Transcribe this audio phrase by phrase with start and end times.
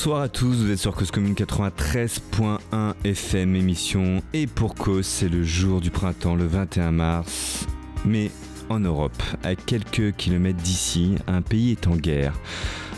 [0.00, 5.28] Bonsoir à tous, vous êtes sur Cause Commune 93.1 FM émission et pour cause c'est
[5.28, 7.66] le jour du printemps le 21 mars.
[8.06, 8.30] Mais
[8.70, 12.32] en Europe, à quelques kilomètres d'ici, un pays est en guerre.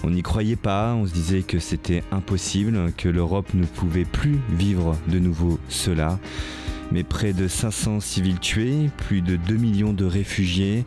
[0.04, 4.38] On n'y croyait pas, on se disait que c'était impossible, que l'Europe ne pouvait plus
[4.50, 6.20] vivre de nouveau cela.
[6.92, 10.84] Mais près de 500 civils tués, plus de 2 millions de réfugiés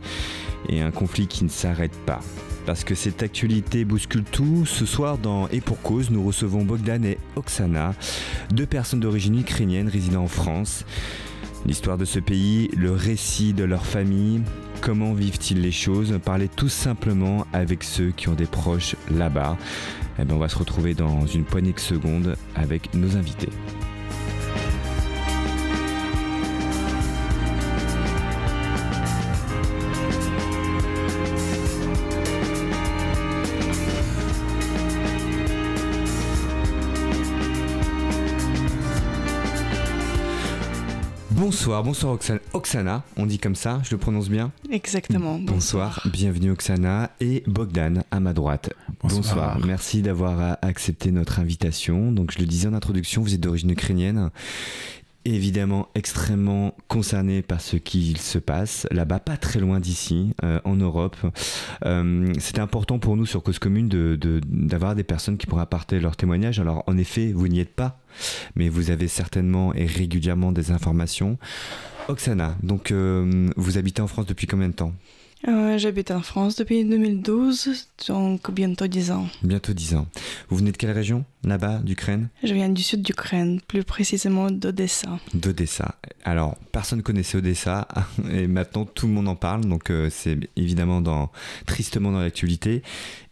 [0.70, 2.20] et un conflit qui ne s'arrête pas.
[2.66, 7.04] Parce que cette actualité bouscule tout, ce soir dans Et pour cause, nous recevons Bogdan
[7.04, 7.94] et Oksana,
[8.50, 10.84] deux personnes d'origine ukrainienne résidant en France.
[11.64, 14.42] L'histoire de ce pays, le récit de leur famille,
[14.80, 19.56] comment vivent-ils les choses, parler tout simplement avec ceux qui ont des proches là-bas.
[20.18, 23.50] Eh bien, on va se retrouver dans une poignée de secondes avec nos invités.
[41.46, 42.40] Bonsoir, bonsoir Oksana.
[42.54, 45.38] Oksana, on dit comme ça, je le prononce bien Exactement.
[45.38, 48.70] Bonsoir, bienvenue Oksana et Bogdan à ma droite.
[49.00, 49.56] Bonsoir.
[49.64, 52.10] merci d'avoir accepté notre invitation.
[52.10, 54.30] Donc je le disais en introduction, vous êtes d'origine ukrainienne
[55.34, 60.76] évidemment extrêmement concerné par ce qu'il se passe là-bas, pas très loin d'ici, euh, en
[60.76, 61.16] Europe.
[61.84, 66.00] Euh, C'était important pour nous sur Cause Commune d'avoir de, des personnes qui pourraient apporter
[66.00, 66.60] leur témoignage.
[66.60, 68.00] Alors en effet, vous n'y êtes pas,
[68.54, 71.38] mais vous avez certainement et régulièrement des informations.
[72.08, 74.92] Oksana, donc euh, vous habitez en France depuis combien de temps?
[75.48, 79.28] Euh, J'habite en France depuis 2012, donc bientôt 10 ans.
[79.42, 80.06] Bientôt 10 ans.
[80.48, 82.28] Vous venez de quelle région là-bas, d'Ukraine?
[82.42, 85.18] Je viens du sud d'Ukraine, plus précisément d'Odessa.
[85.34, 85.96] D'Odessa.
[86.24, 87.86] Alors, personne connaissait Odessa
[88.30, 91.30] et maintenant tout le monde en parle, donc euh, c'est évidemment dans,
[91.66, 92.82] tristement dans l'actualité.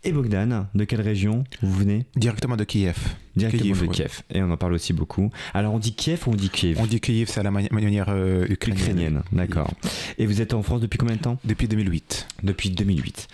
[0.07, 2.05] Et Bogdan, de quelle région vous venez?
[2.15, 2.95] Directement de Kiev.
[3.37, 4.21] Directement de Kiev.
[4.29, 5.31] Et on en parle aussi beaucoup.
[5.55, 6.79] Alors, on dit Kiev ou on dit Kiev?
[6.79, 8.83] On dit Kiev, c'est à la manière euh, ukrainienne.
[8.83, 9.73] Ukrainienne, d'accord.
[10.19, 11.39] Et vous êtes en France depuis combien de temps?
[11.45, 12.27] Depuis 2008.
[12.43, 13.29] Depuis 2008.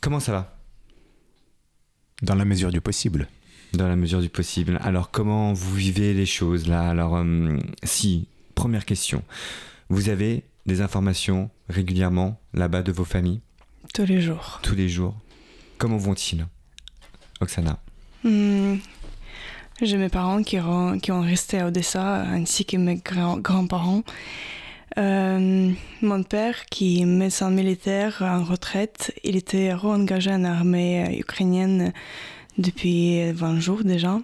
[0.00, 0.56] Comment ça va?
[2.22, 3.26] Dans la mesure du possible.
[3.72, 4.78] Dans la mesure du possible.
[4.84, 6.88] Alors, comment vous vivez les choses là?
[6.88, 9.24] Alors, euh, si, première question,
[9.88, 13.40] vous avez des informations régulièrement là-bas de vos familles?
[13.92, 14.60] Tous les jours.
[14.62, 15.16] Tous les jours?
[15.78, 16.46] Comment vont-ils
[17.40, 17.78] Oksana?
[18.24, 18.76] Hmm,
[19.82, 20.58] J'ai mes parents qui,
[21.02, 24.02] qui, ont resté à Odessa, ainsi que mes grands-parents.
[24.98, 25.70] Euh,
[26.00, 31.92] mon père, qui est médecin militaire en retraite, il était re-engagé en armée ukrainienne
[32.56, 34.18] depuis 20 jours déjà.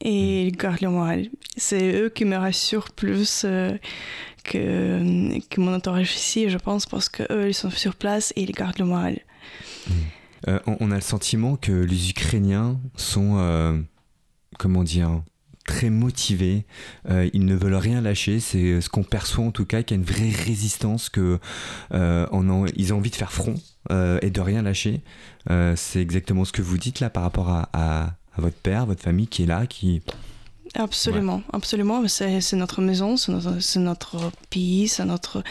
[0.00, 1.28] Et il garde le moral.
[1.56, 3.76] C'est eux qui me rassurent plus euh,
[4.44, 8.52] que, que mon entourage ici, je pense, parce qu'eux, ils sont sur place et ils
[8.52, 9.18] gardent le moral.
[9.88, 9.92] Mmh.
[10.48, 13.78] Euh, on, a le sentiment que les Ukrainiens sont, euh,
[14.58, 15.22] comment dire,
[15.64, 16.66] très motivés.
[17.08, 18.40] Euh, ils ne veulent rien lâcher.
[18.40, 21.38] C'est ce qu'on perçoit en tout cas, qu'il y a une vraie résistance, que
[21.90, 23.54] ont envie de faire front
[23.90, 25.02] et de rien lâcher.
[25.76, 29.44] c'est exactement ce que vous dites là par rapport à, votre père, votre famille qui
[29.44, 30.02] est là, qui
[30.76, 31.42] Absolument, ouais.
[31.52, 32.02] absolument.
[32.08, 35.44] C'est notre maison, c'est notre, notre, pays, c'est notre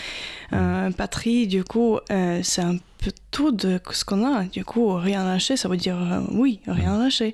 [0.52, 1.48] euh, patrie.
[1.48, 4.44] Du coup, euh, c'est un peu tout de ce qu'on a.
[4.44, 7.34] Du coup, rien lâcher, ça veut dire euh, oui, rien lâcher.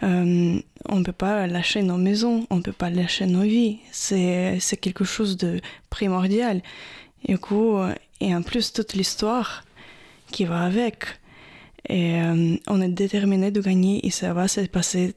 [0.00, 3.78] on ne peut pas lâcher nos maisons, on ne peut pas lâcher nos vies.
[3.92, 5.60] C'est quelque chose de
[5.90, 6.62] primordial.
[7.28, 7.76] Du coup,
[8.20, 9.64] et en plus, toute l'histoire
[10.32, 11.04] qui va avec.
[11.90, 12.20] Et
[12.66, 15.14] on est déterminé de gagner et ça va se passer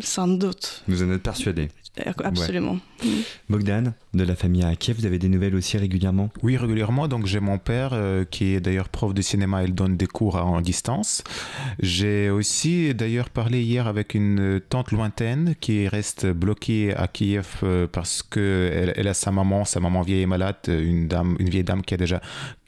[0.00, 0.82] sans doute.
[0.88, 1.68] Vous en êtes persuadé
[2.24, 2.78] Absolument.
[3.02, 3.08] Ouais.
[3.48, 6.30] Bogdan, de la famille à Kiev, vous avez des nouvelles aussi régulièrement?
[6.42, 7.08] Oui, régulièrement.
[7.08, 10.36] Donc j'ai mon père euh, qui est d'ailleurs prof de cinéma, il donne des cours
[10.36, 11.22] en distance.
[11.80, 17.86] J'ai aussi d'ailleurs parlé hier avec une tante lointaine qui reste bloquée à Kiev euh,
[17.90, 21.48] parce que elle, elle, a sa maman, sa maman vieille et malade, une dame, une
[21.48, 22.20] vieille dame qui a déjà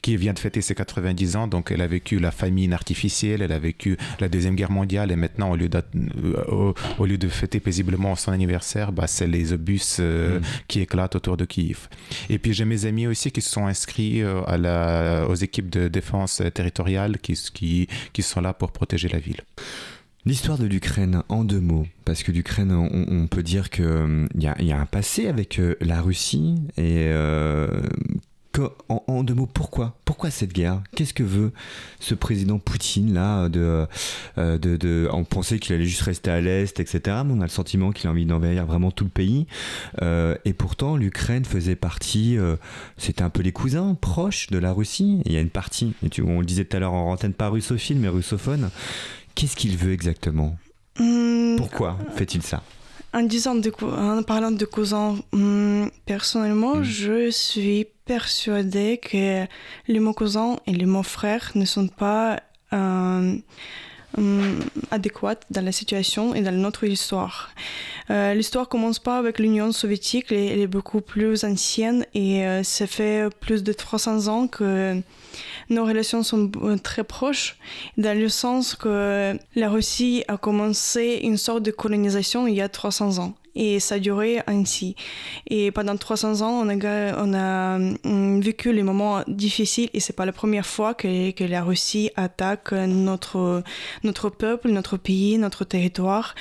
[0.06, 3.50] qui vient de fêter ses 90 ans, donc elle a vécu la famine artificielle, elle
[3.50, 5.68] a vécu la Deuxième Guerre mondiale, et maintenant, au lieu,
[6.46, 10.42] au, au lieu de fêter paisiblement son anniversaire, bah, c'est les obus euh, mmh.
[10.68, 11.88] qui éclatent autour de Kiev.
[12.28, 15.70] Et puis j'ai mes amis aussi qui se sont inscrits euh, à la, aux équipes
[15.70, 19.40] de défense territoriale qui, qui, qui sont là pour protéger la ville.
[20.24, 24.48] L'histoire de l'Ukraine en deux mots, parce que l'Ukraine, on, peut dire qu'il euh, y,
[24.48, 27.12] a, y a un passé avec euh, la Russie et
[28.88, 30.82] en, en, deux mots, pourquoi Pourquoi cette guerre?
[30.94, 31.52] Qu'est-ce que veut
[32.00, 33.86] ce président Poutine là de,
[34.38, 37.00] euh, de, de, On pensait qu'il allait juste rester à l'est, etc.
[37.24, 39.46] Mais on a le sentiment qu'il a envie d'envahir vraiment tout le pays.
[40.02, 42.38] Euh, et pourtant, l'Ukraine faisait partie.
[42.38, 42.56] Euh,
[42.96, 45.20] C'était un peu les cousins proches de la Russie.
[45.24, 45.94] Et il y a une partie.
[46.04, 48.70] Et tu, on le disait tout à l'heure en antenne, pas russophile, mais russophone.
[49.34, 50.56] Qu'est-ce qu'il veut exactement?
[50.98, 52.62] Hmm, Pourquoi fait-il ça?
[53.16, 56.84] En, disant de, en parlant de cousins, hmm, personnellement, hmm.
[56.84, 59.46] je suis persuadée que
[59.88, 62.40] les mots cousin et les mots frère ne sont pas
[62.72, 63.36] euh,
[64.18, 64.60] euh,
[64.90, 67.50] adéquate dans la situation et dans notre histoire.
[68.10, 72.86] Euh, l'histoire commence pas avec l'Union soviétique, elle, est beaucoup plus ancienne et euh, ça
[72.86, 75.00] fait plus de 300 ans que
[75.68, 76.50] nos relations sont
[76.82, 77.58] très proches,
[77.98, 82.68] dans le sens que la Russie a commencé une sorte de colonisation il y a
[82.68, 84.94] 300 ans et ça duré ainsi.
[85.48, 90.12] Et pendant 300 ans, on a, on a hum, vécu les moments difficiles et c'est
[90.12, 93.62] pas la première fois que, que, la Russie attaque notre,
[94.04, 96.34] notre peuple, notre pays, notre territoire.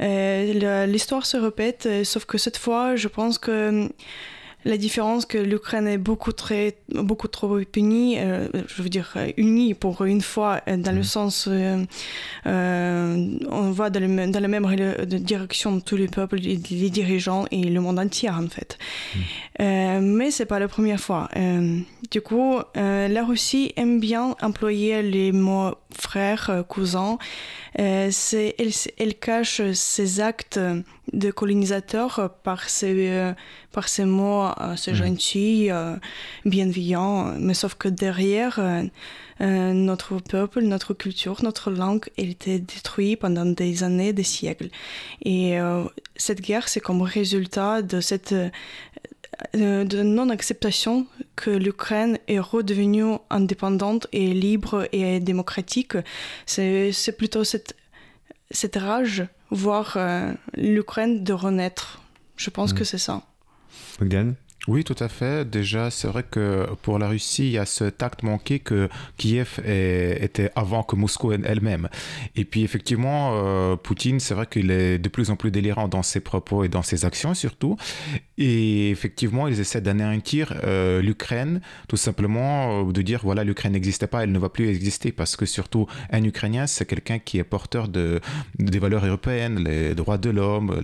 [0.00, 3.90] Euh, L'histoire se répète, sauf que cette fois, je pense que hum,
[4.64, 9.74] la différence que l'Ukraine est beaucoup, très, beaucoup trop unie, euh, je veux dire unie
[9.74, 11.04] pour une fois, euh, dans le mmh.
[11.04, 11.84] sens, euh,
[12.44, 14.66] on va dans, le, dans, la même
[15.04, 18.78] direction tous les peuples, les, dirigeants et le monde entier en fait.
[19.58, 20.00] Mmh.
[20.00, 21.28] mais c'est pas la première fois.
[22.10, 27.18] du coup, la Russie aime bien employer les mots frères, cousins.
[27.74, 28.10] Elle,
[28.98, 30.60] elle, cache ses actes
[31.12, 33.32] de colonisateur par ces,
[33.72, 35.70] par ces mots c'est gentil,
[36.44, 38.82] bienveillant, mais sauf que derrière, euh,
[39.40, 44.68] euh, notre peuple, notre culture, notre langue, elle était détruite pendant des années, des siècles.
[45.22, 45.84] Et euh,
[46.16, 48.34] cette guerre, c'est comme résultat de cette
[49.54, 51.06] de non-acceptation
[51.36, 55.94] que l'Ukraine est redevenue indépendante et libre et démocratique.
[56.46, 57.76] C'est plutôt cette,
[58.50, 59.98] cette rage, voir
[60.56, 62.02] l'Ukraine de renaître.
[62.36, 63.22] Je pense que c'est ça.
[63.98, 64.34] Bogdan?
[64.70, 65.44] Oui, tout à fait.
[65.50, 69.58] Déjà, c'est vrai que pour la Russie, il y a ce tact manqué que Kiev
[69.66, 71.88] était avant que Moscou elle-même.
[72.36, 76.04] Et puis, effectivement, euh, Poutine, c'est vrai qu'il est de plus en plus délirant dans
[76.04, 77.76] ses propos et dans ses actions surtout.
[78.38, 84.06] Et effectivement, ils essaient d'anéantir euh, l'Ukraine, tout simplement euh, de dire, voilà, l'Ukraine n'existait
[84.06, 85.10] pas, elle ne va plus exister.
[85.10, 88.20] Parce que surtout, un Ukrainien, c'est quelqu'un qui est porteur de,
[88.60, 90.80] des valeurs européennes, les droits de l'homme,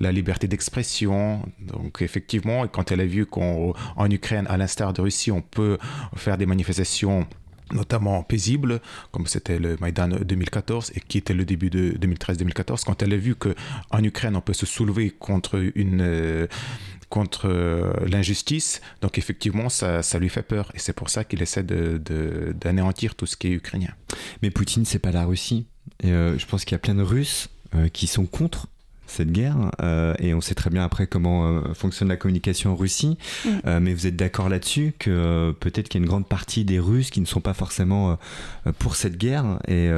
[0.00, 1.42] la liberté d'expression.
[1.60, 3.74] Donc, effectivement, quand elle a vu qu'en
[4.10, 5.78] Ukraine, à l'instar de Russie, on peut
[6.16, 7.26] faire des manifestations
[7.72, 8.80] notamment paisibles,
[9.12, 13.16] comme c'était le Maïdan 2014 et qui était le début de 2013-2014, quand elle a
[13.16, 16.48] vu qu'en Ukraine, on peut se soulever contre une...
[17.08, 17.48] contre
[18.06, 18.80] l'injustice.
[19.02, 20.72] Donc effectivement, ça, ça, lui fait peur.
[20.74, 23.94] Et c'est pour ça qu'il essaie d'anéantir de, tout ce qui est ukrainien.
[24.42, 25.66] Mais Poutine, c'est pas la Russie.
[26.04, 28.68] Euh, je pense qu'il y a plein de Russes euh, qui sont contre
[29.10, 29.56] cette guerre.
[29.82, 33.18] Euh, et on sait très bien après comment euh, fonctionne la communication en Russie.
[33.44, 33.48] Mm.
[33.66, 36.78] Euh, mais vous êtes d'accord là-dessus que peut-être qu'il y a une grande partie des
[36.78, 38.18] Russes qui ne sont pas forcément
[38.78, 39.90] pour cette guerre et,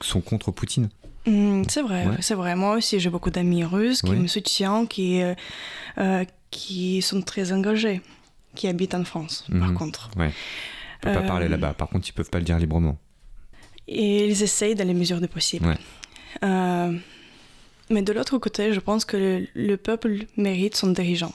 [0.00, 0.88] sont contre Poutine?
[1.26, 2.54] Mm, c'est vrai, c'est vrai.
[2.54, 5.22] Moi aussi, j'ai beaucoup d'amis russes qui me soutiennent, qui,
[6.50, 8.02] qui sont très engagés,
[8.54, 9.74] qui habitent en France, par mhm.
[9.74, 10.10] contre.
[10.16, 10.32] Ouais.
[11.02, 11.74] On peut pas parler là-bas.
[11.74, 12.98] Par contre, ils peuvent pas le dire librement.
[13.86, 15.66] Et ils essayent dans les mesures de possible.
[15.66, 17.00] Ouais.
[17.90, 21.32] Mais de l'autre côté, je pense que le, peuple mérite son dirigeant.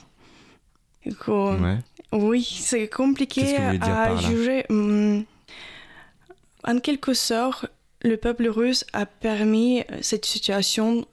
[2.12, 4.64] Oui, c'est compliqué à juger.
[4.68, 5.22] Hmm.
[6.64, 7.66] En quelque sorte,
[8.02, 11.06] le peuple russe a permis cette situation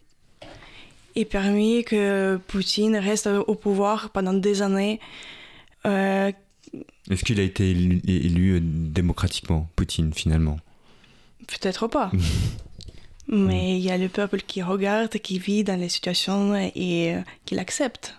[1.15, 4.99] et permis que Poutine reste au pouvoir pendant des années.
[5.85, 6.31] Euh,
[7.09, 10.57] Est-ce qu'il a été élu démocratiquement, Poutine, finalement?
[11.47, 12.11] Peut-être pas.
[13.27, 17.21] Mais il y a le peuple qui regarde, qui vit dans les situations et euh,
[17.45, 18.17] qui l'accepte.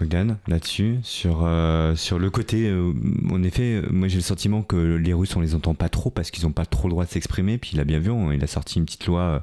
[0.00, 2.68] Hmm là-dessus, sur, euh, sur le côté.
[2.68, 2.92] Euh,
[3.30, 6.30] en effet, moi j'ai le sentiment que les Russes, on les entend pas trop parce
[6.30, 7.58] qu'ils n'ont pas trop le droit de s'exprimer.
[7.58, 9.20] Puis il a bien vu, hein, il a sorti une petite loi.
[9.20, 9.40] Euh,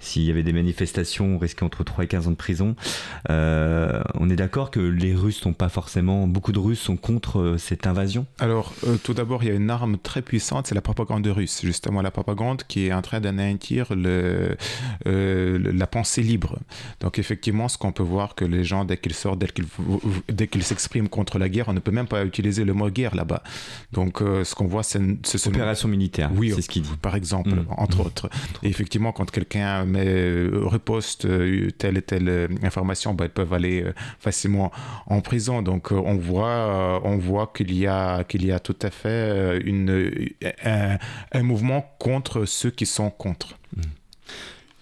[0.00, 2.74] s'il y avait des manifestations, on risquait entre 3 et 15 ans de prison.
[3.28, 6.26] on est d'accord que les Russes sont pas forcément.
[6.26, 8.26] Beaucoup de Russes sont contre cette invasion?
[8.38, 11.60] Alors, tout d'abord, il y a une arme très puissante, c'est la propagande russe.
[11.62, 16.58] Justement, la propagande qui est en train d'anéantir la pensée libre.
[17.00, 19.66] Donc, effectivement, ce qu'on peut voir que les gens, dès qu'ils sortent, dès qu'ils
[20.28, 23.14] dès qu'il s'exprime contre la guerre, on ne peut même pas utiliser le mot guerre
[23.14, 23.42] là-bas.
[23.92, 26.30] Donc, euh, ce qu'on voit, c'est ce opération militaire.
[26.34, 26.90] Oui, c'est ce qu'il dit.
[27.00, 27.66] Par exemple, mm.
[27.76, 28.06] entre mm.
[28.06, 28.30] autres.
[28.62, 33.52] Et effectivement, quand quelqu'un met, euh, reposte euh, telle et telle information, bah, ils peuvent
[33.52, 33.84] aller
[34.18, 34.70] facilement
[35.06, 35.62] en prison.
[35.62, 40.10] Donc, on voit, on voit qu'il y a qu'il y a tout à fait une,
[40.64, 43.59] un, mouvement contre ceux qui sont contre.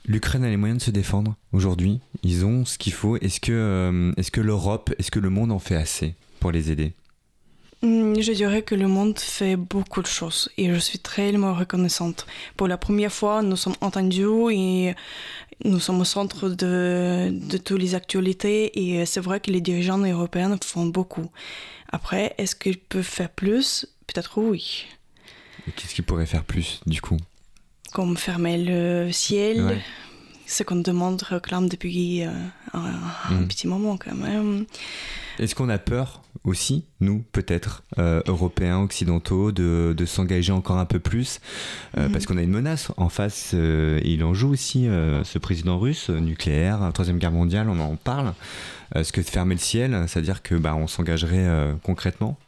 [0.09, 2.01] L'Ukraine a les moyens de se défendre aujourd'hui.
[2.23, 3.19] Ils ont ce qu'il faut.
[3.19, 6.71] Est-ce que, euh, est-ce que l'Europe, est-ce que le monde en fait assez pour les
[6.71, 6.95] aider?
[7.83, 12.27] Hmm, je dirais que le monde fait beaucoup de choses et je suis très reconnaissante.
[12.57, 14.95] Pour la première fois, nous sommes entendus et
[15.67, 19.99] nous sommes au centre de, de toutes les actualités et c'est vrai que les dirigeants
[19.99, 21.31] européens font beaucoup.
[21.93, 23.87] Après, est-ce qu'ils peuvent faire plus?
[24.07, 24.87] Peut-être oui.
[25.77, 27.19] Qu'est-ce qu'ils pourraient faire plus du coup?
[27.93, 29.81] Comme fermer le ciel,
[30.47, 32.31] ce qu'on demande, réclame depuis euh,
[32.73, 33.49] un, hmm.
[33.49, 34.67] petit moment quand même.
[35.39, 40.85] Est-ce qu'on a peur aussi, nous, peut-être, euh, Européens, Occidentaux, de, de s'engager encore un
[40.85, 41.41] peu plus
[41.97, 42.13] euh, mhm.
[42.13, 44.89] Parce qu'on a une menace en face, euh, il en joue aussi,
[45.25, 48.35] ce président russe, nucléaire, Troisième Guerre mondiale, on en parle.
[48.95, 52.39] Est-ce que fermer le ciel, c'est-à-dire que bah, on s'engagerait concrètement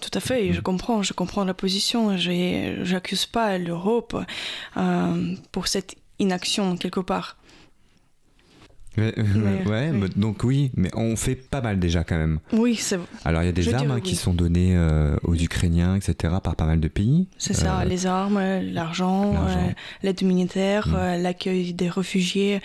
[0.00, 0.62] tout à fait, je mhm.
[0.62, 2.16] comprends, je comprends la position.
[2.16, 4.16] J'accuse pas l'Europe
[5.52, 7.36] pour cette inaction quelque part.
[8.98, 9.12] Euh,
[9.66, 12.38] ouais, donc oui, mais on fait pas mal déjà quand même.
[12.52, 15.96] Oui, c'est Alors il y a des armes hein, qui sont données euh, aux Ukrainiens,
[15.96, 17.28] etc., par pas mal de pays.
[17.38, 18.40] C'est ça, euh, les armes,
[18.72, 19.34] l'argent,
[20.02, 21.22] l'aide humanitaire, mm.
[21.22, 22.60] l'accueil des réfugiés.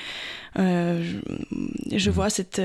[0.55, 2.11] je, mm.
[2.11, 2.61] vois cette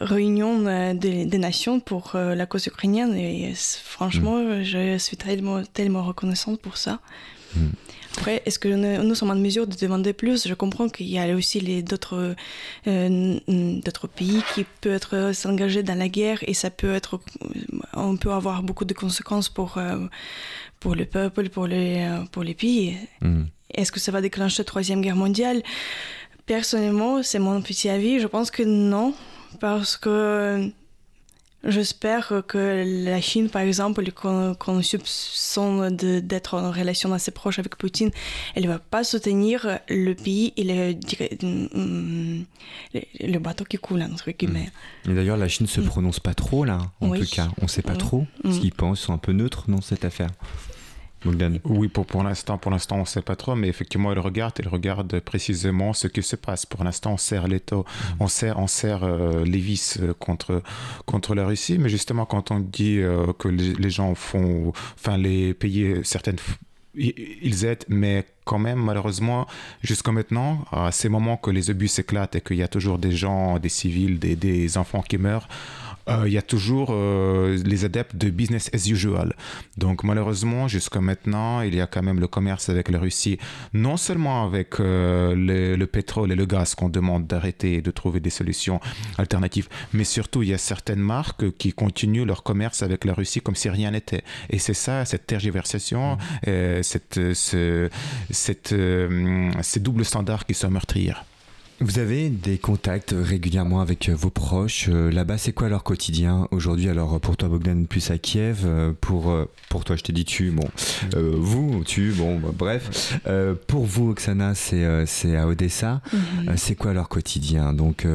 [0.00, 4.62] réunion des, des, nations pour la cause ukrainienne et franchement, mm.
[4.62, 7.00] je suis tellement, tellement reconnaissante pour ça.
[8.16, 10.46] Après, est-ce que nous, sommes en mesure de demander plus?
[10.48, 12.34] Je comprends qu'il y a aussi d'autres
[12.86, 17.20] euh, d'autres pays qui peuvent s'engager dans la guerre et ça peut être,
[17.94, 20.06] on peut avoir beaucoup de conséquences pour euh,
[20.80, 22.96] pour le peuple, pour les pour les pays.
[23.20, 23.44] Mm.
[23.74, 25.62] Est-ce que ça va déclencher la troisième guerre mondiale?
[26.46, 28.18] Personnellement, c'est mon petit avis.
[28.18, 29.14] Je pense que non,
[29.60, 30.70] parce que
[31.62, 38.10] J'espère que la Chine, par exemple, qu'on soupçonne d'être en relation assez proche avec Poutine,
[38.54, 40.94] elle ne va pas soutenir le pays et le,
[43.20, 44.70] le, bateau qui coule, entre guillemets.
[45.06, 45.86] Et d'ailleurs, la Chine ne se mm.
[45.86, 47.48] prononce pas trop, là, en tout cas.
[47.58, 48.60] On ne sait pas trop ce mm.
[48.60, 49.00] qu'ils pensent.
[49.00, 50.30] Ils sont un peu neutres dans cette affaire.
[51.64, 54.54] Oui, pour, pour l'instant, pour l'instant, on ne sait pas trop, mais effectivement, elle regarde,
[54.58, 56.66] elle regarde précisément ce qui se passe.
[56.66, 58.14] Pour l'instant, on serre les taux, mm.
[58.20, 60.62] on serre, on serre euh, les vis euh, contre,
[61.04, 65.52] contre la Russie, mais justement, quand on dit euh, que les, gens font, enfin, les
[65.54, 66.38] pays, certaines
[66.94, 69.46] ils aident, mais quand même, malheureusement,
[69.82, 73.12] jusqu'à maintenant, à ces moments que les obus s'éclatent et qu'il y a toujours des
[73.12, 75.48] gens, des civils, des, des enfants qui meurent,
[76.08, 79.34] il y a toujours euh, les adeptes de business as usual.
[79.76, 83.38] Donc malheureusement, jusqu'à maintenant, il y a quand même le commerce avec la Russie,
[83.72, 88.20] non seulement avec euh, le, pétrole et le gaz qu'on demande d'arrêter et de trouver
[88.20, 88.80] des solutions
[89.18, 93.40] alternatives, mais surtout, il y a certaines marques qui continuent leur commerce avec la Russie
[93.40, 94.22] comme si rien n'était.
[94.50, 96.16] Et c'est ça, cette tergiversation,
[96.46, 96.82] mmh.
[96.82, 97.88] cette, ce,
[98.30, 98.74] cette,
[99.62, 101.24] ces doubles standards qui sont meurtrières.
[101.82, 104.90] Vous avez des contacts régulièrement avec euh, vos proches.
[104.90, 106.90] Euh, là-bas, c'est quoi leur quotidien aujourd'hui?
[106.90, 108.64] Alors, pour toi, Bogdan, plus à Kiev.
[108.66, 109.34] Euh, pour,
[109.70, 110.50] pour toi, je t'ai dit tu.
[110.50, 110.68] Bon,
[111.16, 112.12] vous, tu.
[112.12, 113.18] Bon, bah, bref.
[113.66, 116.02] pour vous, Oksana, c'est, c'est à Odessa.
[116.12, 116.56] Mhm.
[116.56, 117.72] c'est quoi leur quotidien?
[117.72, 118.06] Donc,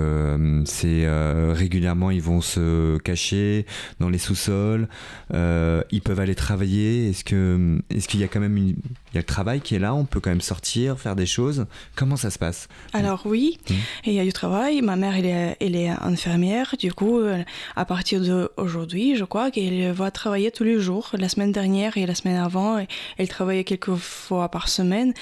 [0.65, 1.07] c'est
[1.53, 3.65] régulièrement, ils vont se cacher
[3.99, 4.87] dans les sous-sols.
[5.33, 7.09] ils peuvent aller travailler.
[7.09, 8.75] Est-ce, que, est-ce qu'il y a quand même une,
[9.15, 11.65] y a le travail qui est là, on peut quand même sortir, faire des choses.
[11.95, 12.67] Comment ça se passe?
[12.93, 13.73] Alors oui, mmh.
[14.05, 14.81] il y a du travail.
[14.81, 16.75] Ma mère, elle est, elle est infirmière.
[16.77, 17.43] Du coup, euh,
[17.75, 21.11] à partir d'aujourd'hui, je crois qu'elle va travailler tous les jours.
[21.17, 22.85] La semaine dernière et la semaine avant,
[23.17, 25.13] elle travaillait quelques fois par semaine.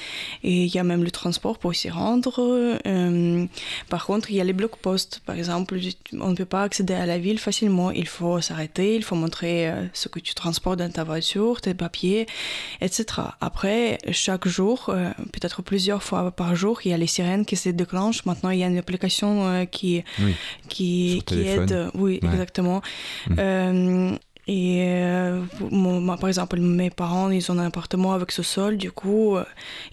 [0.44, 2.34] Et il y a même le transport pour s'y rendre.
[2.86, 3.46] Euh,
[3.90, 5.22] par contre, il y a les blocs postes.
[5.26, 5.78] Par exemple,
[6.14, 7.92] on ne peut pas accéder à la ville facilement.
[7.92, 11.74] Il faut s'arrêter, il faut montrer euh, ce que tu transportes dans ta voiture, tes
[11.74, 12.26] papiers,
[12.82, 13.06] etc.
[13.42, 17.56] Après, chaque jour, euh, peut-être plusieurs fois par jour, il y a les sirènes qui
[17.56, 18.26] se déclenchent.
[18.26, 20.04] Maintenant, il y a une application euh, qui,
[20.70, 21.90] qui, aide.
[21.94, 22.82] Oui, exactement.
[23.30, 23.36] Mm.
[23.40, 24.12] Euh,
[24.46, 24.86] et
[26.20, 29.38] par exemple, mes parents, ils ont un appartement avec ce sol, du coup,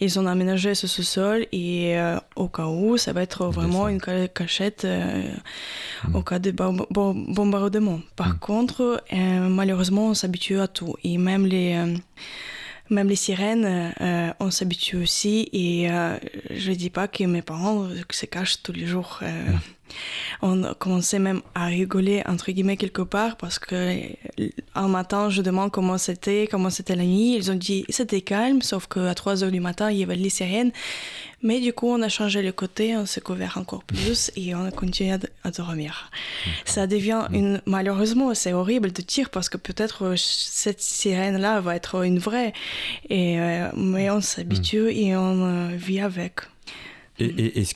[0.01, 1.97] ils ont aménagé ce sous-sol et
[2.35, 6.17] au cas où, ça va être vraiment une cachette mm.
[6.17, 8.01] au cas de bombardement.
[8.17, 8.39] Par mm.
[8.41, 10.97] contre, malheureusement, on s'habitue à tout.
[11.05, 11.79] Et même les
[12.91, 15.49] même les sirènes, euh, on s'habitue aussi.
[15.53, 16.19] Et euh,
[16.51, 19.21] je ne dis pas que mes parents se cachent tous les jours.
[19.23, 19.53] Euh,
[20.43, 23.97] on commençait même à rigoler, entre guillemets, quelque part, parce que
[24.75, 27.35] un matin, je demande comment c'était, comment c'était la nuit.
[27.37, 30.31] Ils ont dit c'était calme, sauf qu'à 3 heures du matin, il y avait les
[30.31, 30.73] sirènes.
[31.43, 34.65] Mais du coup, on a changé le côté, on s'est couvert encore plus et on
[34.65, 36.11] a continué à, dormir.
[36.67, 37.63] Ça devient une.
[37.65, 42.53] Malheureusement, c'est horrible de dire parce que peut-être euh, cette sirène-là va être une vraie.
[43.09, 44.89] Et, euh, mais on s'habitue mm.
[44.89, 46.41] et on euh, vit avec.
[47.19, 47.75] Et, et est-ce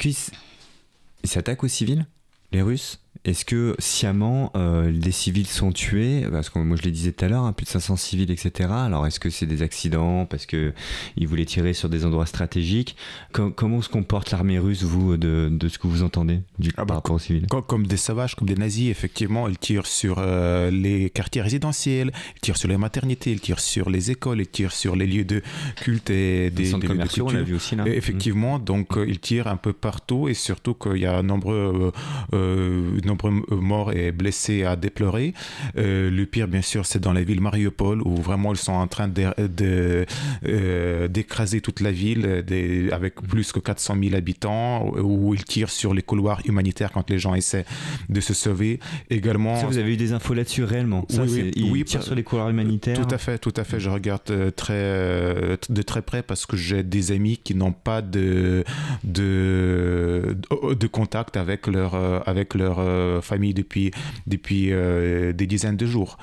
[1.24, 2.06] qu'ils s'attaquent aux civils,
[2.52, 3.03] les Russes?
[3.24, 6.26] Est-ce que sciemment euh, des civils sont tués?
[6.30, 8.68] Parce que moi je le disais tout à l'heure, hein, plus de 500 civils, etc.
[8.70, 10.74] Alors est-ce que c'est des accidents parce que
[11.16, 12.96] ils voulaient tirer sur des endroits stratégiques?
[13.32, 16.86] Comment se comporte l'armée russe, vous, de, de, ce que vous entendez du, ah bah,
[16.86, 17.46] par rapport aux civils?
[17.46, 22.40] comme, des sauvages, comme des nazis, effectivement, ils tirent sur euh, les quartiers résidentiels, ils
[22.40, 25.42] tirent sur les maternités, ils tirent sur les écoles, ils tirent sur les lieux de
[25.76, 27.86] culte et des, centres commerciaux, on l'a vu aussi là.
[27.86, 31.90] effectivement, donc euh, ils tirent un peu partout et surtout qu'il y a nombreux,
[32.34, 33.13] euh, nombreux
[33.50, 35.34] morts et blessés à déplorer.
[35.74, 39.08] le pire, bien sûr, c'est dans la ville Mariupol où vraiment ils sont en train
[39.08, 45.44] d'écraser de, d'écraser toute la ville des, avec plus que 400 000 habitants, où ils
[45.44, 47.64] tirent sur les couloirs humanitaires quand les gens essaient
[48.08, 48.80] de se sauver.
[49.10, 49.56] Également.
[49.56, 52.50] Ça, vous avez eu des infos là-dessus réellement ça, Oui, ils tirent sur les couloirs
[52.50, 52.96] humanitaires.
[52.96, 53.80] Tout à fait, tout à fait.
[53.80, 58.64] Je regarde très, de très près parce que j'ai des amis qui n'ont pas de,
[59.04, 60.36] de,
[60.78, 61.94] de contact avec leur,
[62.28, 63.90] avec leur euh, famille depuis,
[64.26, 66.18] depuis euh, des dizaines de jours.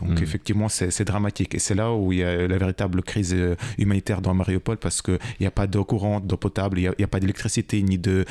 [0.00, 0.22] Donc, hmm.
[0.22, 1.54] effectivement, c'est dramatique.
[1.54, 5.02] Et c'est là où il y a la véritable crise euh, humanitaire dans Mariupol parce
[5.02, 8.24] qu'il n'y a pas d'eau courante, d'eau potable, il n'y a, pas d'électricité, ni de,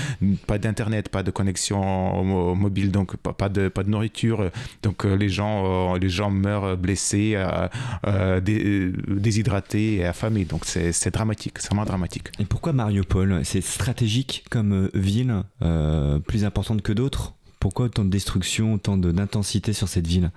[0.47, 2.23] pas d'internet, pas de connexion
[2.55, 4.49] mobile, donc pas, de, pas de nourriture.
[4.83, 7.37] Donc, les gens, les gens meurent blessés,
[9.07, 10.45] déshydratés et affamés.
[10.45, 12.29] Donc, c'est dramatique, c'est vraiment dramatique.
[12.39, 13.41] Et pourquoi Mariupol?
[13.43, 15.43] C'est stratégique comme ville,
[16.27, 17.34] plus importante que d'autres?
[17.65, 20.29] Pourquoi autant de destruction, autant d'intensité sur cette ville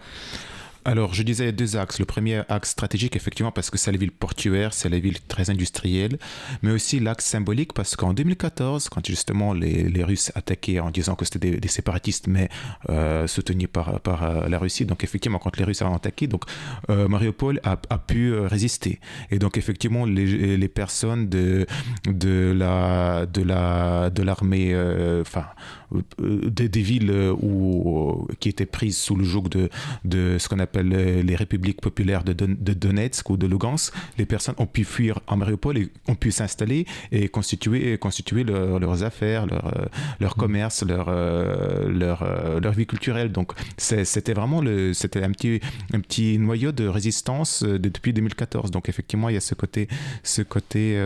[0.84, 1.98] alors, je disais deux axes.
[1.98, 5.50] Le premier axe stratégique, effectivement, parce que c'est la ville portuaire, c'est la ville très
[5.50, 6.18] industrielle,
[6.62, 11.26] mais aussi l'axe symbolique, parce qu'en 2014, quand justement les, Russes attaquaient en disant que
[11.26, 12.48] c'était des, séparatistes, mais
[12.88, 16.44] euh, soutenus par, euh, la Russie, donc effectivement, quand les Russes ont attaqué, donc
[16.88, 18.98] euh, Mariupol a, pu résister.
[19.30, 21.66] Et donc, effectivement, les, les personnes de,
[22.06, 24.74] de la de la de l'armée,
[25.20, 25.44] enfin,
[26.18, 29.68] des, des, villes où, qui étaient prises sous le joug de,
[30.04, 34.54] de ce qu'on appelle les, républiques populaires de, de, Donetsk ou de Lugansk, les personnes
[34.58, 39.66] ont pu fuir en Mariupol et ont pu s'installer et constituer, constituer leurs affaires, leur,
[39.66, 39.86] euh,
[40.20, 40.40] leur mm.
[40.40, 43.32] commerce, leur, euh, leur, euh, leur vie culturelle.
[43.32, 45.60] Donc c'était vraiment le, c'était un petit,
[45.92, 48.70] un petit noyau de résistance depuis 2014.
[48.70, 49.88] Donc effectivement, il y a ce côté,
[50.22, 51.04] ce côté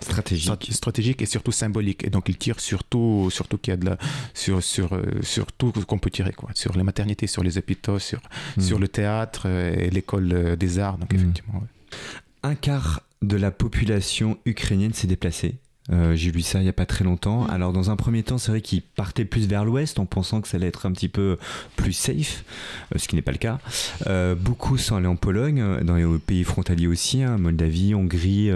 [0.00, 0.68] stratégique.
[0.70, 2.04] Stratégique et surtout symbolique.
[2.04, 3.98] Et donc il tire surtout surtout qu'il y a de la
[4.34, 6.50] sur sur euh, sur tout ce qu'on peut tirer quoi.
[6.54, 8.20] Sur les maternités sur les hôpitaux sur
[8.56, 8.60] hmm.
[8.60, 10.98] sur le théâtre euh, et l'école euh, des arts.
[10.98, 11.16] Donc hmm.
[11.16, 11.62] effectivement
[12.42, 15.58] un quart de la population ukrainienne s'est déplacée
[15.92, 17.44] euh, j'ai lu ça il n'y a pas très longtemps.
[17.44, 17.50] Mm.
[17.50, 20.48] Alors dans un premier temps, c'est vrai qu'ils partaient plus vers l'ouest en pensant que
[20.48, 21.38] ça allait être un petit peu
[21.76, 22.44] plus safe,
[22.94, 23.58] euh, ce qui n'est pas le cas.
[24.06, 28.50] Euh, beaucoup sont allés en Pologne, dans les pays frontaliers aussi, hein, Moldavie, Hongrie.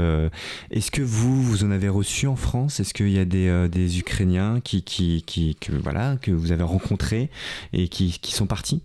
[0.71, 2.81] Est-ce que vous, vous en avez reçu en France?
[2.81, 6.63] Est-ce qu'il y a des, des Ukrainiens qui, qui, qui, que, voilà, que vous avez
[6.63, 7.31] rencontrés
[7.73, 8.81] et qui, qui sont partis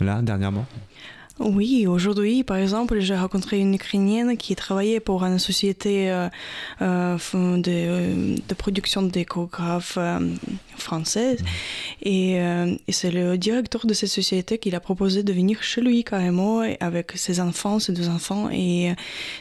[0.00, 0.66] là dernièrement?
[1.40, 6.28] Oui, aujourd'hui, par exemple, j'ai rencontré une Ukrainienne qui travaillait pour une société euh,
[6.80, 9.98] euh, de, euh, de, production d'échographes
[10.76, 11.42] française.
[12.02, 15.80] Et, euh, et c'est le directeur de cette société qui l'a proposé de venir chez
[15.80, 18.48] lui carrément avec ses enfants, ses deux enfants.
[18.50, 18.94] Et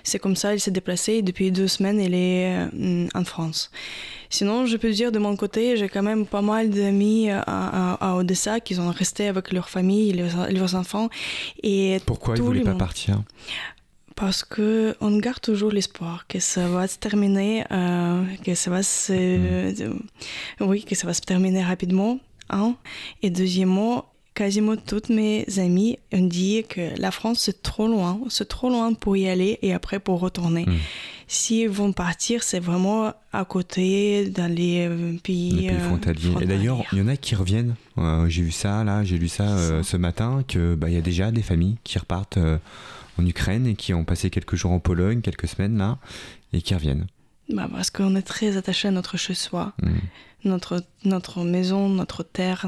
[0.03, 1.21] c'est comme ça, il s'est déplacé.
[1.21, 2.57] Depuis deux semaines, il est
[3.13, 3.71] en France.
[4.29, 8.15] Sinon, je peux dire de mon côté, j'ai quand même pas mal d'amis à, à,
[8.15, 11.09] Odessa qui sont restés avec leur famille, leurs, leurs enfants.
[11.61, 13.21] Et Pourquoi ils ne voulaient pas partir?
[14.15, 18.83] Parce que on garde toujours l'espoir que ça va se terminer, euh, que ça va
[18.83, 19.99] se, mmh.
[20.61, 22.19] oui, que ça va se terminer rapidement.
[22.49, 22.75] Hein.
[23.21, 28.47] Et deuxièmement, quasiment toutes mes amies ont dit que la France c'est trop loin, c'est
[28.47, 30.65] trop loin pour y aller et après pour retourner.
[30.65, 30.77] Mmh.
[31.27, 36.33] S'ils vont partir, c'est vraiment à côté, dans les euh, pays, les pays euh, frontaliers.
[36.41, 37.75] Et d'ailleurs, il y en a qui reviennent.
[37.97, 41.01] Euh, j'ai vu ça là, j'ai lu ça, ce matin, que bah, il y a
[41.01, 42.37] déjà des familles qui repartent
[43.19, 45.99] en Ukraine et qui ont passé quelques jours en Pologne, quelques semaines là,
[46.51, 47.07] et qui reviennent.
[47.49, 49.89] Bah parce qu'on est très attaché à notre chez-soi, mmh.
[50.45, 52.67] notre, notre maison, notre terre,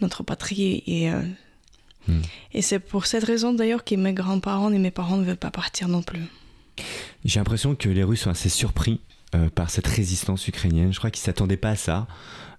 [0.00, 0.84] notre patrie.
[0.86, 2.20] Et, mmh.
[2.52, 5.50] et c'est pour cette raison d'ailleurs que mes grands-parents et mes parents ne veulent pas
[5.50, 6.22] partir non plus.
[7.24, 9.00] J'ai l'impression que les Russes sont assez surpris
[9.34, 10.92] euh, par cette résistance ukrainienne.
[10.92, 12.06] Je crois qu'ils ne s'attendaient pas à ça,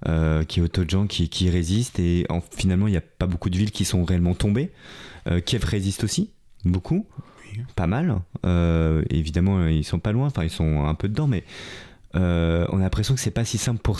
[0.07, 1.99] euh, qu'il y ait autant de gens qui, qui résistent.
[1.99, 4.71] Et en, finalement, il n'y a pas beaucoup de villes qui sont réellement tombées.
[5.27, 6.31] Euh, Kiev résiste aussi,
[6.71, 7.05] beaucoup,
[7.75, 8.19] pas mal.
[9.09, 11.43] évidemment, ils sont pas loin, enfin, ils sont un peu dedans, mais
[12.15, 13.99] euh, on a l'impression que c'est pas si simple pour.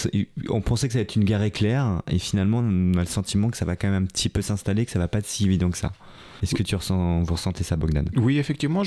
[0.50, 3.50] On pensait que ça allait être une guerre éclair, et finalement, on a le sentiment
[3.50, 5.46] que ça va quand même un petit peu s'installer, que ça va pas être si
[5.46, 5.92] évident que ça.
[6.44, 8.06] Est-ce que tu ressens, vous ressentez ça, Bogdan?
[8.16, 8.84] Oui, effectivement,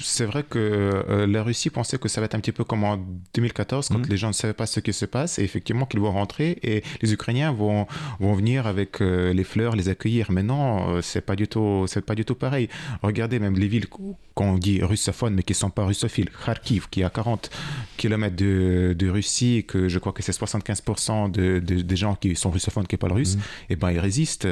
[0.00, 2.84] c'est vrai que euh, la Russie pensait que ça va être un petit peu comme
[2.84, 2.98] en
[3.34, 4.06] 2014, quand mhm.
[4.08, 6.82] les gens ne savaient pas ce qui se passe, et effectivement qu'ils vont rentrer, et
[7.00, 7.86] les Ukrainiens vont,
[8.18, 10.30] vont venir avec euh, les fleurs, les accueillir.
[10.30, 12.68] Mais non, euh, c'est pas du tout, c'est pas du tout pareil.
[13.02, 13.86] Regardez même les villes
[14.34, 16.28] qu'on dit russophones, mais qui sont pas russophiles.
[16.44, 17.50] Kharkiv, qui est à 40
[17.96, 22.50] km de, de Russie, que je crois que c'est 75% de, des gens qui sont
[22.50, 24.48] russophones qui parlent russe, et eh ben ils résistent.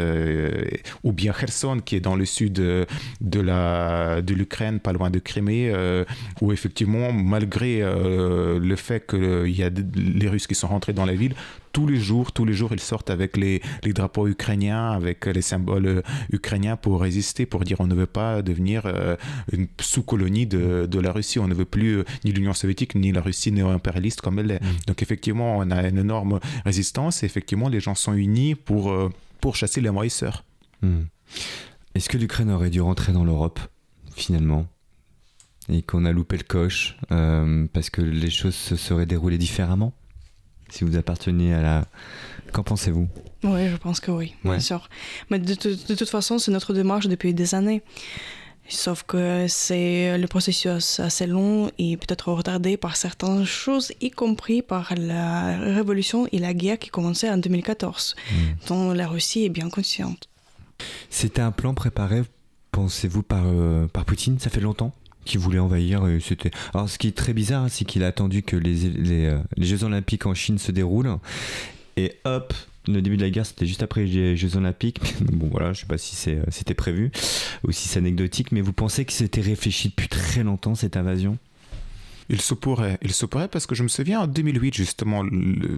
[1.05, 5.11] ou bien Kherson, qui est dans le sud sud de, la, de l'Ukraine, pas loin
[5.11, 6.05] de Crimée, euh,
[6.41, 11.07] où effectivement, malgré euh, le fait qu'il y a les Russes qui sont rentrés dans
[11.07, 11.35] la ville,
[11.73, 15.43] tous les jours, tous les jours, ils sortent avec les, les, drapeaux ukrainiens, avec les
[15.43, 19.17] symboles ukrainiens pour résister, pour dire on ne veut pas devenir euh,
[19.53, 23.21] une sous-colonie de, de, la Russie, on ne veut plus ni l'Union soviétique ni la
[23.21, 24.63] Russie néo-impérialiste comme elle est.
[24.63, 24.87] Mm.
[24.87, 28.93] Donc effectivement, on a une énorme résistance et effectivement, les gens sont unis pour,
[29.41, 30.45] pour chasser les envahisseurs.
[30.83, 31.03] Mm.
[31.99, 33.59] Est-ce que l'Ukraine aurait dû rentrer dans l'Europe,
[34.15, 34.69] finalement
[35.69, 39.93] Et qu'on a loupé le coche euh, parce que les choses se seraient déroulées différemment
[40.71, 41.89] Si vous apparteniez à la...
[42.53, 43.09] Qu'en pensez-vous?
[43.43, 44.89] Oui, je pense que oui, bien sûr.
[45.31, 47.83] Mais de, toute façon, c'est notre démarche depuis des années.
[48.69, 54.63] Sauf que c'est le processus assez long et peut-être retardé par certaines choses, y compris
[54.63, 58.35] par la révolution et la guerre qui commençait en 2014, hmm.
[58.69, 60.29] dont la Russie est bien consciente.
[61.11, 62.23] C'était un plan préparé,
[62.73, 64.39] pensez-vous, par, euh, par Poutine?
[64.39, 66.05] Ça fait longtemps qu'il voulait envahir.
[66.05, 66.19] Euh.
[66.75, 69.85] Alors, ce qui est très bizarre, hein, c'est qu'il a attendu que euh, les, Jeux
[69.85, 71.19] Olympiques en Chine se déroulent.
[71.97, 72.55] Et hop,
[72.87, 75.01] le début de la guerre, c'était juste après les Jeux Olympiques.
[75.21, 77.11] bon, voilà, je sais pas si c'est, c'était prévu
[77.65, 81.37] ou si c'est anecdotique, mais vous pensez que c'était réfléchi depuis très longtemps, cette invasion?
[82.31, 82.99] Il se pourrait.
[83.03, 85.25] Il se pourrait parce que je me souviens en 2008, justement,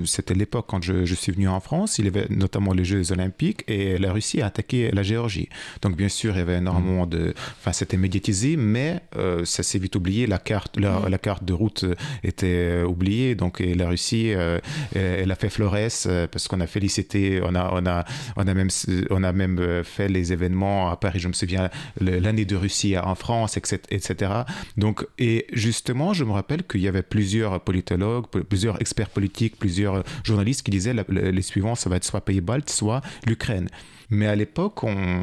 [0.05, 3.65] c'était l'époque quand je, suis venu en France, il y avait notamment les Jeux Olympiques
[3.69, 5.49] et la Russie a attaqué la Géorgie.
[5.83, 7.11] Donc, bien sûr, il y avait énormément mm.
[7.11, 7.35] de.
[7.59, 10.27] Enfin, c'était médiatisé, mais euh, ça s'est vite oublié.
[10.27, 11.19] La carte, la, mm.
[11.19, 11.85] carte de route
[12.25, 13.35] était oubliée.
[13.35, 14.59] Donc, la Russie, euh,
[14.95, 18.05] elle a fait Flores euh, parce qu'on a félicité, on a, on, a,
[18.37, 18.71] on, a même,
[19.11, 23.15] on a même fait les événements à Paris, je me souviens, l'année de Russie en
[23.15, 24.33] France, etc.
[24.77, 30.03] Donc, et justement, je me rappelle qu'il y avait plusieurs politologues, plusieurs experts politiques, plusieurs
[30.25, 33.69] journalistes qui disaient les suivants, ça va être soit Pays-Baltes, soit l'Ukraine.
[34.11, 35.23] Mais à l'époque, on,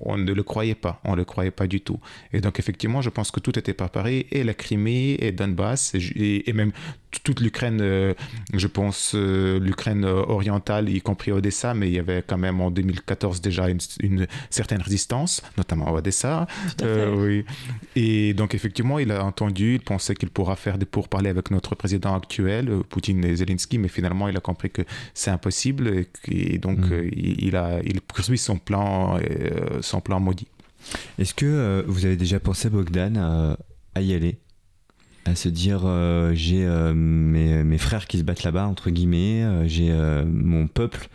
[0.00, 1.00] on, ne le croyait pas.
[1.04, 2.00] On ne le croyait pas du tout.
[2.32, 6.48] Et donc, effectivement, je pense que tout était préparé, et la Crimée, et Donbass, et,
[6.48, 6.72] et même
[7.24, 8.14] toute l'Ukraine, euh,
[8.52, 12.70] je pense, euh, l'Ukraine orientale, y compris Odessa, mais il y avait quand même en
[12.70, 16.46] 2014 déjà une, certaine résistance, notamment à Odessa.
[16.82, 17.44] Euh, oui.
[17.96, 21.74] Et donc, effectivement, il a entendu, il pensait qu'il pourra faire des pourparlers avec notre
[21.74, 24.82] président actuel, Poutine et Zelensky, mais finalement, il a compris que
[25.14, 27.10] c'est impossible, et, donc, mm.
[27.12, 30.48] il, a, il poursuit son plan, euh, son plan maudit.
[31.18, 33.16] Est-ce que euh, vous avez déjà pensé, Bogdan,
[33.94, 34.38] à, y aller?
[35.24, 39.92] À se dire euh, j'ai mes, mes, frères qui se battent là-bas entre guillemets j'ai
[40.26, 41.08] mon peuple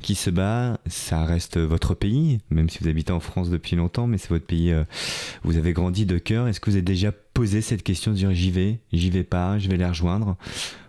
[0.00, 4.06] qui se bat ça reste votre pays même si vous habitez en France depuis longtemps
[4.06, 4.74] mais c'est votre pays
[5.44, 6.48] vous avez grandi de cœur.
[6.48, 9.58] Est-ce que vous avez déjà posé cette question de dire j'y vais j'y vais pas
[9.58, 10.36] je vais les rejoindre?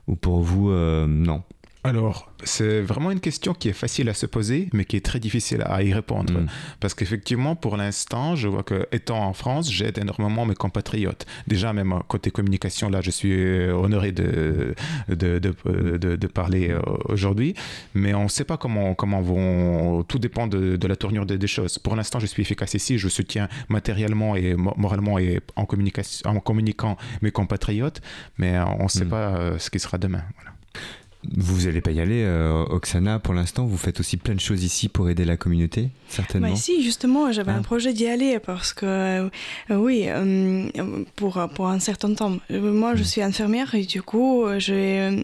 [0.07, 1.43] Ou pour vous non?
[1.85, 5.19] Alors, c'est vraiment une question qui est facile à se poser, mais qui est très
[5.19, 6.33] difficile à y répondre.
[6.33, 6.47] Mm.
[6.79, 11.25] Parce qu'effectivement, pour l'instant, je vois que, étant en France, j'aide énormément mes compatriotes.
[11.45, 13.33] Déjà, même côté communication, là, je suis
[13.69, 14.75] honoré de,
[15.09, 17.53] de, de, de, parler euh, aujourd'hui.
[17.95, 20.03] Mais on ne sait pas comment, comment vont.
[20.03, 21.79] Tout dépend de, la tournure des, choses.
[21.79, 22.97] Pour l'instant, je suis efficace ici.
[22.97, 28.01] Je soutiens matériellement et moralement et en, communication, en communiquant mes compatriotes.
[28.37, 29.09] Mais on ne sait mm.
[29.09, 30.23] pas euh, ce qui sera demain.
[30.37, 30.53] Voilà.
[31.31, 33.65] Vous n'allez pas y aller, euh, Oksana, pour l'instant.
[33.65, 36.49] Vous faites aussi plein de choses ici pour aider la communauté, certainement.
[36.49, 37.63] Bah, si, justement, j'avais un ah.
[37.63, 39.29] projet d'y aller parce que, euh,
[39.69, 40.67] oui, euh,
[41.15, 42.37] pour, pour un certain temps.
[42.49, 43.05] Moi, je hmm.
[43.05, 45.23] suis infirmière et du coup, j'ai.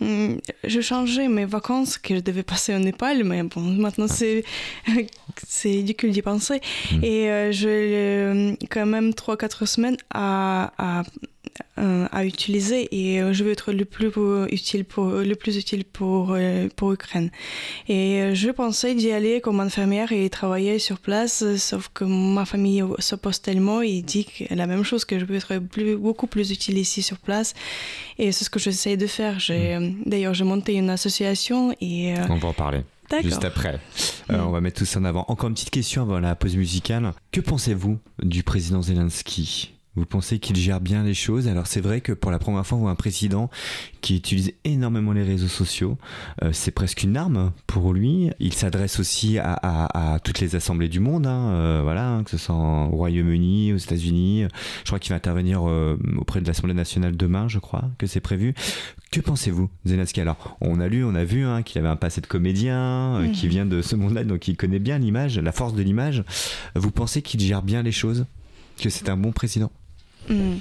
[0.00, 4.12] je changeais mes vacances que je devais passer au Népal, mais bon, maintenant ah.
[4.12, 4.44] c'est
[5.46, 6.60] c'est ridicule d'y penser.
[7.02, 11.02] Et j'ai quand même 3-4 semaines à, à, euh,
[11.76, 14.10] à utiliser et euh, je veux être le plus
[14.50, 17.30] utile pour le plus utile pour euh, pour Ukraine.
[17.88, 22.82] Et je pensais d'y aller comme infirmière et travailler sur place, sauf que ma famille
[22.98, 26.78] s'oppose tellement et dit la même chose que je peux être plus, beaucoup plus utile
[26.78, 27.54] ici sur place.
[28.18, 29.38] Et c'est ce que j'essaie de faire.
[29.38, 30.02] J'ai mm.
[30.06, 32.80] d'ailleurs j'ai monté une association et on va en parler.
[33.22, 33.78] Juste après.
[34.30, 34.34] Mm.
[34.34, 35.26] on va mettre tout ça en avant.
[35.28, 37.12] Encore une petite question avant la pause musicale.
[37.32, 39.75] Que pensez-vous du président Zelensky?
[39.96, 41.48] Vous pensez qu'il gère bien les choses?
[41.48, 43.50] Alors c'est vrai que pour la première fois, on voit un président
[44.02, 45.96] qui utilise énormément les réseaux sociaux.
[46.42, 48.30] Euh, c'est presque une arme pour lui.
[48.38, 52.36] Il s'adresse aussi à, toutes les assemblées du monde, hein, euh, voilà, hein, que ce
[52.36, 54.44] soit au Royaume-Uni, aux États-Unis.
[54.82, 58.20] Je crois qu'il va intervenir euh, auprès de l'Assemblée nationale demain, je crois que c'est
[58.20, 58.54] prévu.
[59.10, 60.20] Que pensez-vous, Zelensky?
[60.20, 63.32] Alors, on a lu, on a vu hein, qu'il avait un passé de comédien, mmh.
[63.32, 66.22] qui vient de ce monde-là, donc il connaît bien l'image, la force de l'image.
[66.74, 68.26] Vous pensez qu'il gère bien les choses?
[68.78, 69.70] Que c'est un bon président?
[70.28, 70.56] Hmm.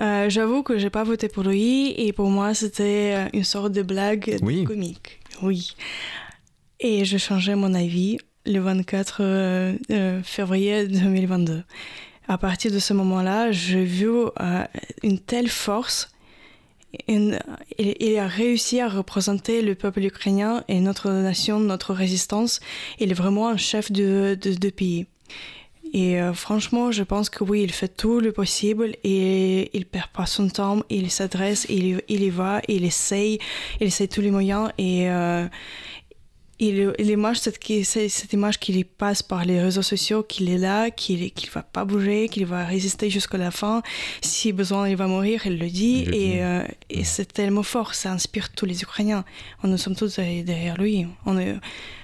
[0.00, 3.72] Euh, j'avoue que j'ai pas voté pour lui et pour moi c'était euh, une sorte
[3.72, 5.20] de blague comique.
[5.42, 5.74] Oui.
[6.80, 11.64] Et j'ai changé mon avis le 24 euh, février 2022.
[12.28, 14.10] À partir de ce moment-là, j'ai vu
[15.02, 16.10] une telle force.
[17.08, 17.38] il,
[18.18, 22.60] a réussi à représenter le peuple ukrainien et notre nation, notre résistance.
[23.00, 25.06] Il est vraiment un chef de, de, de pays.
[25.92, 30.08] Et euh, franchement, je pense que oui, il fait tout le possible et il perd
[30.08, 33.38] pas son temps, il s'adresse, il, y va, il essaye,
[33.80, 35.46] il essaye tous les moyens et, euh,
[36.60, 41.20] il, il cette, cette image qu'il passe par les réseaux sociaux, qu'il est là, qu'il
[41.22, 43.82] ne va pas bouger, qu'il va résister jusqu'à la fin.
[44.20, 46.04] Si besoin, il va mourir, il le dit.
[46.12, 49.24] et, euh, et c'est tellement fort, ça inspire tous les Ukrainiens.
[49.62, 51.06] Nous sommes tous derrière lui.
[51.26, 51.56] On est,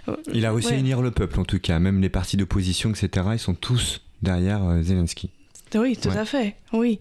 [0.08, 1.78] euh, il a réussi à unir le peuple, en tout cas.
[1.78, 5.30] Même les partis d'opposition, etc., ils sont tous derrière euh, Zelensky.
[5.74, 6.54] Oui, tout à fait.
[6.74, 6.98] Oui.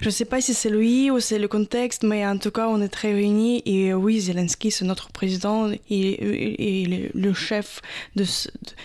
[0.00, 2.68] Je ne sais pas si c'est lui ou c'est le contexte, mais en tout cas,
[2.68, 3.62] on est très réunis.
[3.66, 7.80] Et oui, Zelensky, c'est notre président et, le chef
[8.16, 8.24] de,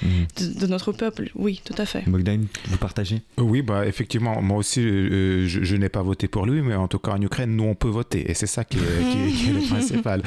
[0.01, 0.57] mhm.
[0.59, 1.29] de, notre peuple.
[1.35, 2.03] Oui, tout à fait.
[2.07, 3.21] Bogdan, vous partagez?
[3.37, 6.99] Oui, bah, effectivement, moi aussi, euh, je, n'ai pas voté pour lui, mais en tout
[6.99, 8.29] cas, en Ukraine, nous, on peut voter.
[8.29, 10.21] Et c'est ça qui est, le principal.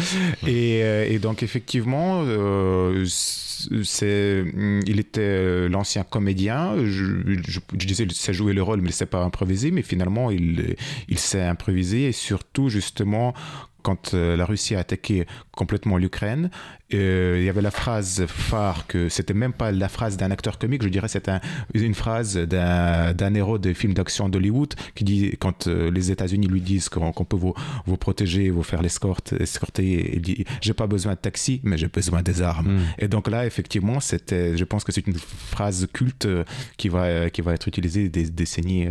[0.46, 4.44] Et, euh, et, donc, effectivement, euh, c'est,
[4.86, 6.76] il était l'ancien comédien.
[6.78, 7.04] Je,
[7.46, 9.70] je, je disais, il sait jouer le rôle, mais sait pas improviser.
[9.70, 10.76] Mais finalement, il,
[11.08, 13.34] il s'est improvisé et surtout, justement,
[13.82, 15.26] quand euh, la Russie a attaqué
[15.58, 16.50] complètement l'Ukraine,
[16.94, 20.56] euh, il y avait la phrase phare que c'était même pas la phrase d'un acteur
[20.56, 21.28] comique, je dirais c'est
[21.74, 26.60] une phrase d'un héros de film d'action d'Hollywood qui dit quand euh, les États-Unis lui
[26.60, 27.54] disent qu'on peut vous,
[27.86, 31.88] vous protéger, vous faire l'escorte, escorter, il dit j'ai pas besoin de taxi, mais j'ai
[31.88, 32.76] besoin des armes.
[32.76, 32.82] Hmm.
[32.98, 35.18] Et donc là effectivement c'était, je pense que c'est une
[35.54, 36.28] phrase culte
[36.76, 38.86] qui va qui va être utilisée des décennies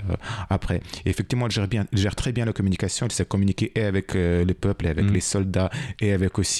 [0.49, 0.81] après.
[1.05, 4.13] Et effectivement, il gère bien, gère très bien la communication, il sait communiquer et avec
[4.15, 5.13] les peuples, et avec hmm.
[5.13, 5.69] les soldats,
[6.01, 6.56] et avec aussi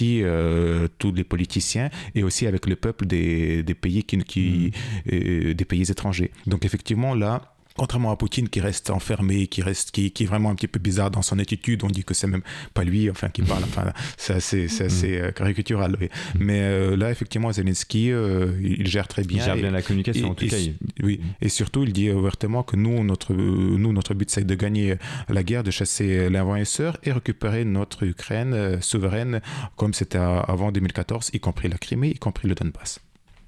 [0.98, 5.14] tous les politiciens et aussi avec le peuple des, des pays, qui, qui mm.
[5.14, 6.32] euh, des pays étrangers.
[6.46, 10.50] Donc effectivement, là, contrairement à Poutine qui reste enfermé, qui reste, qui, qui, est vraiment
[10.50, 11.84] un petit peu bizarre dans son attitude.
[11.84, 12.42] On dit que c'est même
[12.74, 13.64] pas lui, enfin, qui parle.
[13.64, 15.24] Enfin, c'est assez, c'est assez mm.
[15.24, 15.92] euh, caricatural.
[15.92, 16.08] Mm.
[16.40, 19.44] Mais euh, là, effectivement, Zelensky, il gère très bien.
[19.44, 20.58] Il gère bien la communication, en tout cas.
[21.04, 24.96] Oui, et surtout, il dit ouvertement que nous, notre, nous, notre but, c'est de gagner
[25.30, 29.42] la guerre, de chasser l'invaseur et récupérer notre Ukraine souveraine,
[29.76, 33.00] comme c'était avant 2014, y compris la Crimée, y compris le Donbass.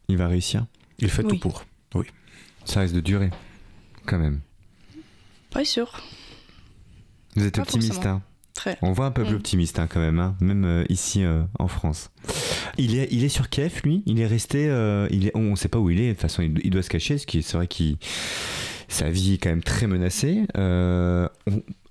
[0.07, 0.65] Il va réussir?
[0.99, 1.65] Il fait tout pour.
[1.95, 2.05] Oui.
[2.65, 3.29] Ça risque de durer
[4.09, 4.41] quand même.
[5.51, 6.01] Pas sûr.
[7.35, 8.21] Vous êtes optimiste, hein
[8.55, 8.77] Très.
[8.81, 9.35] On voit un peuple mm.
[9.35, 12.11] optimiste hein, quand même, hein, même euh, ici euh, en France.
[12.77, 14.03] Il est, il est sur Kiev, lui?
[14.05, 14.67] Il est resté.
[14.67, 16.07] Euh, il est, on ne sait pas où il est.
[16.07, 17.17] De toute façon, il, doit se cacher.
[17.17, 17.97] Ce qui, c'est vrai qu'il
[18.87, 20.45] sa vie est quand même très menacée.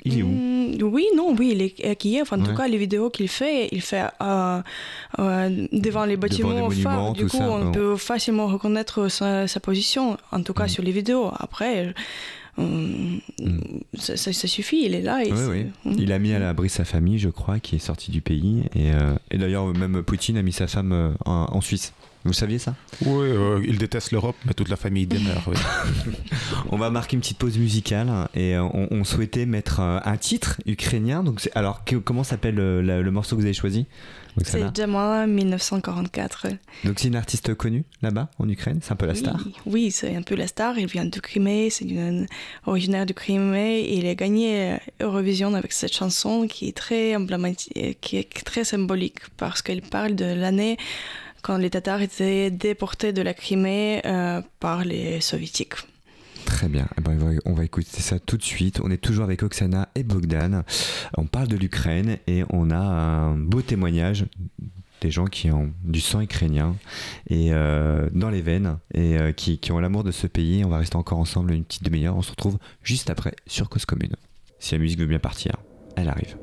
[0.08, 0.28] Il est où?
[0.28, 2.28] Mm, Oui, non, oui, il est à Kiev.
[2.30, 4.04] En tout cas, les vidéos qu'il fait, il fait
[5.16, 10.64] devant les bâtiments devant Du coup, on peut facilement reconnaître sa, position, en tout cas
[10.64, 10.68] mm.
[10.68, 11.30] sur les vidéos.
[11.38, 11.94] Après,
[12.58, 13.18] Mm.
[13.94, 15.24] ça, suffit, il est là.
[15.24, 15.32] Et.
[15.84, 18.64] Il a mis à l'abri sa famille, je crois, qui est sortie du pays.
[18.74, 21.92] Et, euh, d'ailleurs, même Poutine a mis sa femme euh, en, Suisse.
[22.28, 22.74] Vous saviez ça?
[23.06, 25.48] Oui, euh, il déteste l'Europe, mais toute la famille demeure.
[26.70, 31.22] on va marquer une petite pause musicale et on, souhaitait mettre un titre ukrainien.
[31.22, 33.86] Donc, alors, comment s'appelle le morceau que vous avez choisi?
[34.44, 36.46] C'est Demain 1944.
[36.84, 38.80] Donc c'est une artiste connue là-bas en Ukraine?
[38.82, 39.36] C'est un peu la star?
[39.66, 40.78] Oui, c'est un peu la star.
[40.78, 41.86] Il vient de Crimée, c'est
[42.66, 43.88] originaire de Crimée.
[43.92, 49.20] Il a gagné Eurovision avec cette chanson qui est très emblématique, qui est très symbolique
[49.36, 50.76] parce qu'elle parle de l'année
[51.42, 55.74] quand les Tatars étaient déportés de la Crimée euh, par les Soviétiques.
[56.44, 56.88] Très bien.
[56.96, 58.81] Eh ben, on va écouter ça tout de suite.
[58.83, 60.62] On est toujours avec Oksana et Bogdan.
[61.16, 64.24] On parle de l'Ukraine et on a un beau témoignage
[65.01, 66.74] des gens qui ont du sang ukrainien
[67.29, 70.64] et euh, dans les veines et euh, qui, qui, ont l'amour de ce pays.
[70.64, 72.16] On va rester encore ensemble une petite demi-heure.
[72.16, 74.16] On se retrouve juste après sur Cause Commune.
[74.59, 75.57] Si la musique veut bien partir,
[75.96, 76.37] elle arrive.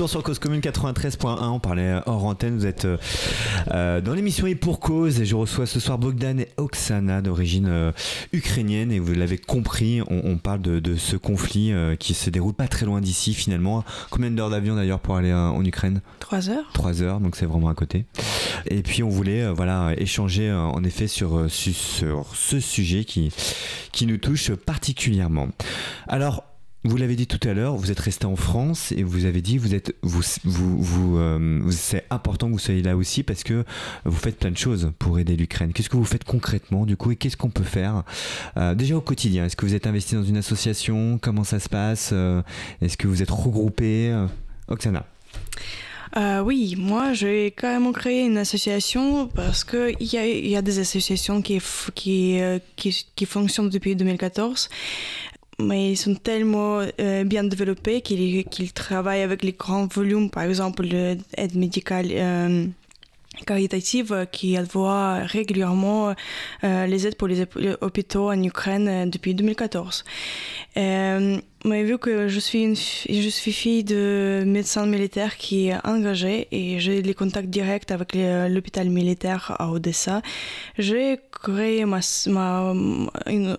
[0.00, 2.96] Retour sur Cause Commune 93.1, on parlait hors antenne, vous êtes euh,
[3.70, 7.66] euh, dans l'émission Et pour cause, et je reçois ce soir Bogdan et Oksana d'origine
[7.68, 7.92] euh,
[8.32, 12.30] ukrainienne, et vous l'avez compris, on, on parle de, de ce conflit euh, qui se
[12.30, 13.84] déroule pas très loin d'ici finalement.
[14.08, 16.00] Combien d'heures d'avion d'ailleurs pour aller euh, en Ukraine?
[16.18, 18.06] Trois heures Trois heures, donc c'est vraiment à côté.
[18.68, 22.58] Et puis on voulait euh, voilà échanger euh, en effet sur, euh, su- sur ce
[22.58, 23.30] sujet qui,
[23.92, 25.48] qui nous touche particulièrement.
[26.08, 26.44] Alors,
[26.82, 29.58] vous l'avez dit tout à l'heure, vous êtes resté en France et vous avez dit
[29.58, 30.22] vous êtes vous
[31.18, 33.64] euh, vous- c'est important que vous soyez là aussi parce que
[34.06, 35.72] vous faites plein de choses pour aider l'Ukraine.
[35.74, 38.02] Qu'est-ce que vous faites concrètement du coup et qu'est-ce qu'on peut faire
[38.56, 39.44] Euh, déjà au quotidien?
[39.44, 41.18] Est-ce que vous êtes investi dans une association?
[41.20, 42.40] Comment ça se passe Euh,
[42.80, 44.14] Est-ce que vous êtes regroupé
[44.68, 45.04] Oksana.
[46.44, 51.40] Oui, moi j'ai carrément créé une association parce qu'il y a, y a des associations
[51.40, 51.60] qui
[53.26, 54.68] fonctionnent depuis 2014,
[55.60, 60.44] mais ils sont tellement euh, bien développés qu'ils qu'ils travaillent avec les grands volumes, par
[60.44, 61.22] exemple l'aide
[61.54, 62.08] médicale.
[62.12, 62.66] euh,
[63.46, 66.14] caritative euh, qui envoie régulièrement
[66.62, 70.04] les aides pour les hôp- les hôpitaux en Ukraine depuis 2014.
[70.76, 75.86] Euh, mais vu que je suis, une, je suis fille de médecin militaire qui est
[75.86, 80.22] engagé et j'ai les contacts directs avec l'hôpital militaire à Odessa,
[80.78, 82.72] j'ai créé ma, ma,
[83.26, 83.56] une,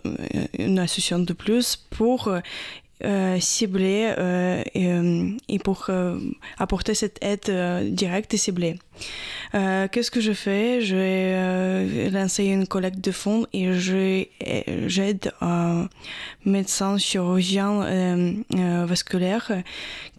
[0.57, 2.31] une association de plus pour
[3.03, 5.89] euh, cibler euh, et, euh, et pour
[6.57, 7.49] apporter cette aide
[7.93, 8.77] directe et ciblée.
[9.53, 10.81] Qu'est-ce que je fais?
[10.81, 13.71] Je vais euh, lancer une collecte de fonds et
[14.87, 15.87] j'aide un
[16.45, 18.35] médecin chirurgien
[18.85, 19.51] vasculaire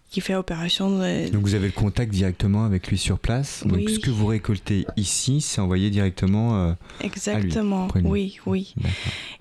[0.09, 0.99] qui fait opération.
[0.99, 3.63] de- Donc vous avez le contact directement avec lui sur place.
[3.65, 3.95] Donc Oui.
[3.95, 6.55] ce que vous récoltez ici, c'est envoyé directement.
[6.67, 8.11] euh, Exactement, auprès de lui.
[8.11, 8.75] oui, oui.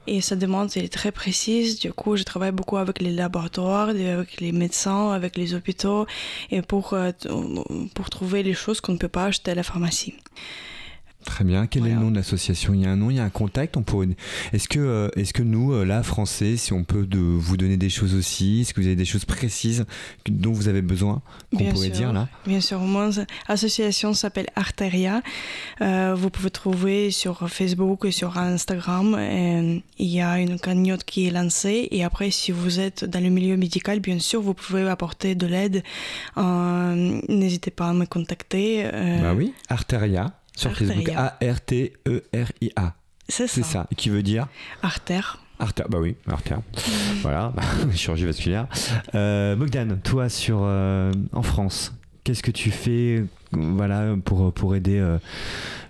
[0.06, 1.78] Et sa demande est très précise.
[1.78, 6.06] Du coup, je travaille beaucoup avec les laboratoires, avec les médecins, avec les hôpitaux,
[6.50, 7.12] et pour, euh,
[7.94, 10.14] pour trouver les choses qu'on ne peut pas acheter à la pharmacie.
[11.24, 11.66] Très bien.
[11.66, 12.74] Quel est le nom de l'association?
[12.74, 13.76] Il y a un nom, il y a un contact?
[13.76, 14.08] On pourrait...
[14.52, 17.76] Est-ce que, euh, est-ce que nous, euh, là, Français, si on peut de vous donner
[17.76, 19.84] des choses aussi, est-ce que vous avez des choses précises
[20.28, 21.22] dont vous avez besoin
[21.56, 22.28] qu'on pourrait dire là?
[22.46, 22.80] Bien sûr.
[22.80, 23.10] Mon
[23.46, 25.22] association s'appelle Arteria.
[25.80, 29.16] Euh, vous pouvez trouver sur Facebook et sur Instagram.
[29.18, 31.88] il y a une cagnotte qui est lancée.
[31.92, 35.46] Et après, si vous êtes dans le milieu médical, bien sûr, vous pouvez apporter de
[35.46, 35.82] l'aide.
[36.36, 38.88] N'hésitez pas à me contacter.
[39.22, 41.08] Bah oui, Arteria sur Facebook.
[41.14, 42.94] A-R-T-E-R-I-A.
[43.28, 43.54] C'est ça.
[43.54, 43.86] C'est ça.
[43.96, 44.46] Qui veut dire
[44.82, 45.38] Artère.
[45.58, 46.60] Artère, bah oui, artère.
[47.20, 47.52] voilà,
[47.94, 48.66] chirurgie vasculaire.
[49.14, 51.92] Euh, Bogdan, toi sur euh, en France,
[52.24, 53.22] qu'est-ce que tu fais
[53.52, 55.18] voilà, pour, pour aider euh,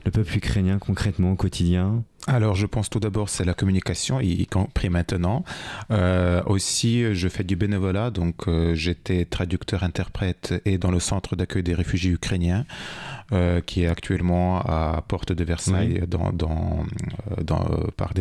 [0.05, 4.47] le peuple ukrainien concrètement au quotidien alors, je pense tout d'abord, c'est la communication, y
[4.47, 5.45] compris maintenant.
[5.91, 11.65] Euh, aussi, je fais du bénévolat, donc euh, j'étais traducteur-interprète et dans le centre d'accueil
[11.65, 12.65] des réfugiés ukrainiens,
[13.33, 16.85] euh, qui est actuellement à Porte de Versailles, dans, dans,
[17.43, 17.67] dans,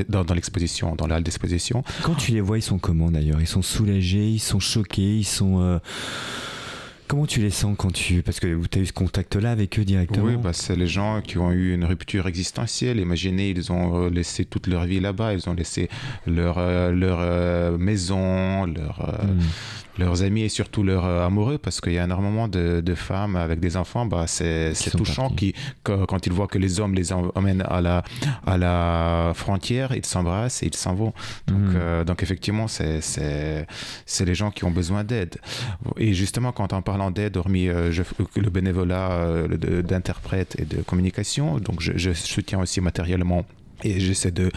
[0.09, 1.83] dans, dans l'exposition, dans la halle d'exposition.
[2.01, 3.39] Quand tu les vois, ils sont comment d'ailleurs?
[3.39, 5.79] Ils sont soulagés, ils sont choqués, ils sont
[7.11, 8.23] Comment tu les sens quand tu...
[8.23, 11.19] Parce que tu as eu ce contact-là avec eux directement Oui, bah, c'est les gens
[11.21, 13.01] qui ont eu une rupture existentielle.
[13.01, 15.89] Imaginez, ils ont euh, laissé toute leur vie là-bas, ils ont laissé
[16.25, 19.19] leur, euh, leur euh, maison, leur...
[19.23, 19.41] Hmm
[19.97, 23.35] leurs amis et surtout leurs euh, amoureux, parce qu'il y a énormément de, de, femmes
[23.35, 27.63] avec des enfants, bah, c'est touchant qui, quand ils voient que les hommes les emmènent
[27.67, 28.03] à la,
[28.45, 31.13] à la frontière, ils s'embrassent et ils s'en vont.
[31.47, 31.73] Donc, mhm.
[31.75, 33.01] euh, donc effectivement, c'est
[34.25, 35.37] les gens qui ont besoin d'aide.
[35.97, 37.91] Et justement, quand en parlant d'aide, hormis euh,
[38.35, 39.47] le bénévolat
[39.83, 43.45] d'interprète et de communication, donc je, je soutiens aussi matériellement
[43.83, 44.51] et j'essaie de,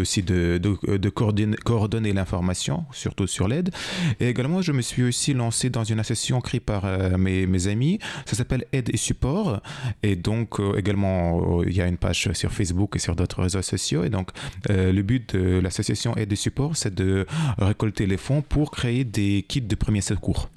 [0.00, 3.70] aussi de, coordonner, l'information, surtout sur l'aide.
[4.18, 7.66] Et également, je me suis aussi lancé dans une association créée par euh, mes, mes,
[7.68, 7.98] amis.
[8.26, 9.60] Ça s'appelle Aide et Support.
[10.02, 13.42] Et donc, euh, également, euh, il y a une page sur Facebook et sur d'autres
[13.42, 14.04] réseaux sociaux.
[14.04, 14.30] Et donc,
[14.68, 17.26] le but de l'association Aide et Support, c'est de
[17.58, 20.48] récolter les fonds pour créer des kits de premier secours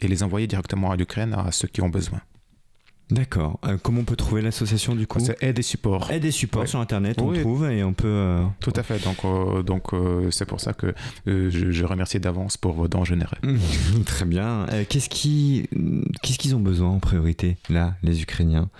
[0.00, 2.20] et les envoyer directement à l'Ukraine à ceux qui ont besoin.
[3.10, 3.58] D'accord.
[3.66, 6.10] Euh, comment on peut trouver l'association du coup C'est aide et support.
[6.10, 8.08] Aide et support sur internet, on trouve et on peut.
[8.08, 9.02] Euh, Tout à fait.
[9.04, 9.90] Donc, euh, donc
[10.30, 10.94] c'est pour ça que
[11.26, 13.36] je, remercie d'avance pour vos dons généreux.
[14.06, 14.66] Très bien.
[14.88, 15.68] qu'est-ce qui,
[16.22, 18.70] qu'est-ce qu'ils ont besoin en priorité là, les Ukrainiens?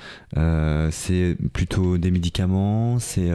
[0.91, 3.31] C'est plutôt des médicaments, c'est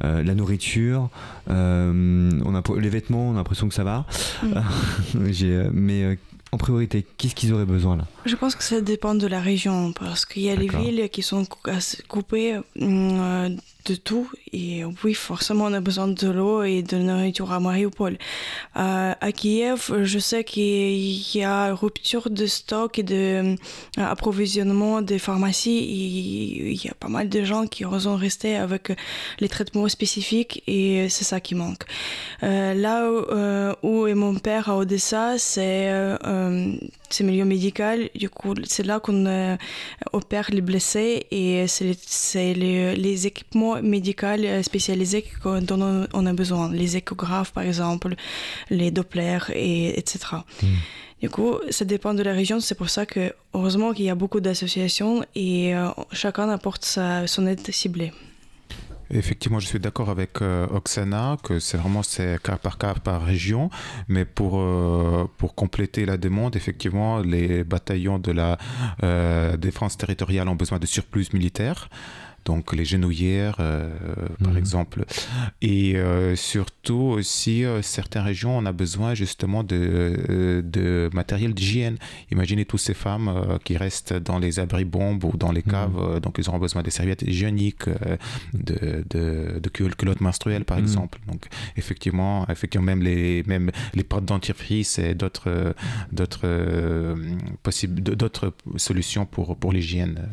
[0.00, 1.10] la nourriture,
[1.48, 3.30] on a les vêtements.
[3.30, 4.06] On a l'impression que ça va.
[4.42, 5.70] Mm.
[5.72, 6.18] mais
[6.52, 9.92] en priorité Qu'est-ce qu'ils auraient besoin là Je pense que ça dépend de la région
[9.92, 11.46] parce qu'il y a les villes qui sont
[12.08, 13.48] coupées euh,
[13.84, 14.30] de tout.
[14.52, 18.18] Et oui, forcément, on a besoin de l'eau et de nourriture à Mariupol.
[18.76, 25.18] Euh, à Kiev, je sais qu'il y a rupture de stock et d'approvisionnement euh, des
[25.18, 25.78] pharmacies.
[25.78, 28.92] Et il y a pas mal de gens qui sont restés avec
[29.40, 31.84] les traitements spécifiques et c'est ça qui manque.
[32.42, 33.10] Euh, là
[33.82, 35.90] où, est mon père à Odessa, c'est
[37.10, 38.08] c'est milieu médical.
[38.14, 39.58] Du coup, c'est là qu'on
[40.12, 46.72] opère les blessés et c'est les, les, équipements médicaux spécialisés dont on a besoin.
[46.72, 48.14] Les échographes, par exemple,
[48.70, 50.18] les Doppler, et, etc.
[50.62, 50.66] Hmm.
[51.22, 52.58] Du coup, ça dépend de la région.
[52.58, 57.28] C'est pour ça que, heureusement, qu'il y a beaucoup d'associations et euh, chacun apporte sa,
[57.28, 58.12] son aide ciblée.
[59.12, 63.22] Effectivement, je suis d'accord avec euh, Oksana que c'est vraiment c'est cas par cas par
[63.22, 63.68] région,
[64.08, 68.58] mais pour euh, pour compléter la demande, effectivement, les bataillons de la
[69.58, 71.88] défense territoriale ont besoin de surplus militaires
[72.44, 73.90] donc les genouillères euh,
[74.42, 74.58] par mhm.
[74.58, 75.04] exemple.
[75.60, 81.96] Et euh, surtout aussi, euh, certaines régions, on a besoin justement de, de matériel d'hygiène.
[82.30, 85.72] Imaginez toutes ces femmes qui restent dans les abris bombes ou dans les mhm.
[85.72, 87.88] caves, donc ils auront besoin de serviettes hygiéniques,
[88.54, 90.84] de, de, de culottes menstruelles par mhm.
[90.84, 91.18] exemple.
[91.28, 95.74] Donc effectivement, effectivement même les, même les pâtes dentifrice et d'autres
[96.10, 97.16] d'autres
[97.62, 100.28] possibles d'autres solutions pour, pour l'hygiène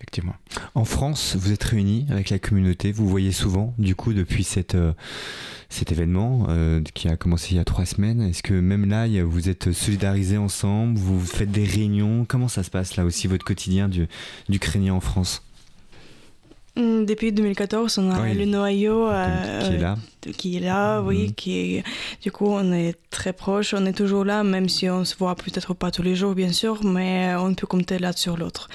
[0.00, 0.34] effectivement.
[0.74, 4.74] En France, vous êtes réunis avec la communauté, vous voyez souvent, du coup, depuis cette,
[4.74, 4.92] euh,
[5.68, 8.22] cet événement euh, qui a commencé il y a trois semaines.
[8.22, 12.24] Est-ce que même là, vous êtes solidarisés ensemble, vous faites des réunions?
[12.26, 14.08] Comment ça se passe là aussi, votre quotidien du,
[14.48, 15.42] d'Ukrainien en France?
[16.76, 19.08] Hmm, depuis 2014, on a le noyau
[19.60, 19.98] qui est là.
[20.36, 21.32] Qui est là, oui, Mhm.
[21.34, 21.82] qui
[22.22, 25.34] du coup on est très proche, on est toujours là, même si on se voit
[25.34, 28.68] peut-être pas tous les jours, bien sûr, mais on peut compter l'un sur l'autre.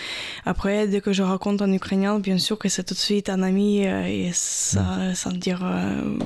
[0.46, 3.42] Après, dès que je raconte en ukrainien, bien sûr que c'est tout de suite un
[3.44, 6.18] ami euh, et ça, sans dire, euh,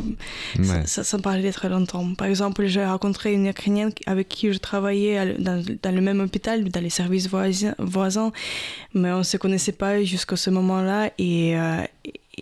[0.57, 0.83] Ouais.
[0.85, 2.13] ça, sans parler très longtemps.
[2.15, 6.63] Par exemple, j'ai rencontré une ukrainienne avec qui je travaillais dans, dans le même hôpital,
[6.69, 8.31] dans les services voisins, voisins
[8.93, 11.81] mais on se connaissait pas jusqu'à ce moment-là et, euh,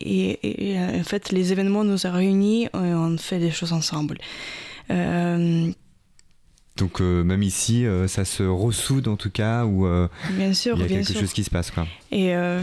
[0.01, 3.73] et, et- et, en fait les événements nous ont réunis et on fait des choses
[3.73, 4.17] ensemble.
[4.91, 5.69] Euh,
[6.77, 10.75] Donc euh, même ici, euh, ça se ressoude en tout cas, ou euh, bien sûr,
[10.77, 11.19] il y a bien quelque sûr.
[11.21, 11.71] chose qui se passe.
[11.71, 11.87] Quoi.
[12.11, 12.61] Et euh,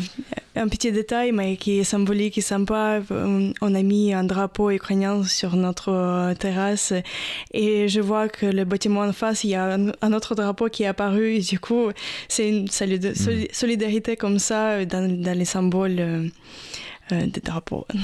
[0.55, 5.24] un petit détail, mais qui est symbolique et sympa, on a mis un drapeau ukrainien
[5.24, 6.93] sur notre euh, terrasse
[7.53, 10.68] et je vois que le bâtiment en face, il y a un, un autre drapeau
[10.68, 11.91] qui est apparu et du coup,
[12.28, 16.28] c'est une soli- solidarité comme ça dans, dans les symboles euh, euh,
[17.11, 17.86] des drapeaux.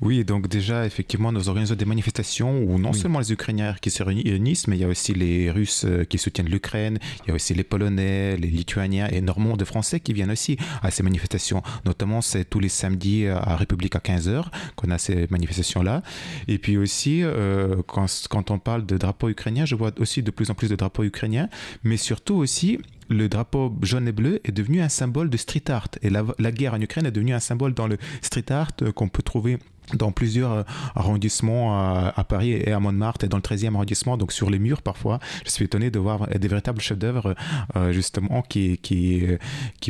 [0.00, 2.98] Oui, donc déjà, effectivement, nous organisons des manifestations où non Oui.
[2.98, 6.18] seulement les Ukrainiens qui se réunissent, mais il y a aussi les Russes euh, qui
[6.18, 10.12] soutiennent l'Ukraine, il y a aussi les Polonais, les Lituaniens et énormément de Français qui
[10.12, 11.62] viennent aussi à ces manifestations.
[11.84, 14.44] Notamment, c'est tous les samedis à République à 15h
[14.76, 16.02] qu'on a ces manifestations-là.
[16.46, 20.30] Et puis aussi, euh, quand, quand on parle de drapeau ukrainien, je vois aussi de
[20.30, 21.48] plus en plus de drapeaux ukrainiens,
[21.84, 22.78] mais surtout aussi,
[23.08, 25.88] le drapeau jaune et bleu est devenu un symbole de street art.
[26.02, 29.08] Et la, guerre en Ukraine est devenue un symbole dans le street art euh, qu'on
[29.08, 29.58] peut trouver
[29.94, 30.62] dans plusieurs euh,
[30.94, 34.58] arrondissements à, à Paris et à Montmartre et dans le 13e arrondissement, donc sur les
[34.58, 35.18] murs parfois.
[35.44, 37.34] Je suis étonné de voir des véritables chefs-d'œuvre
[37.76, 39.38] euh, justement qui, euh,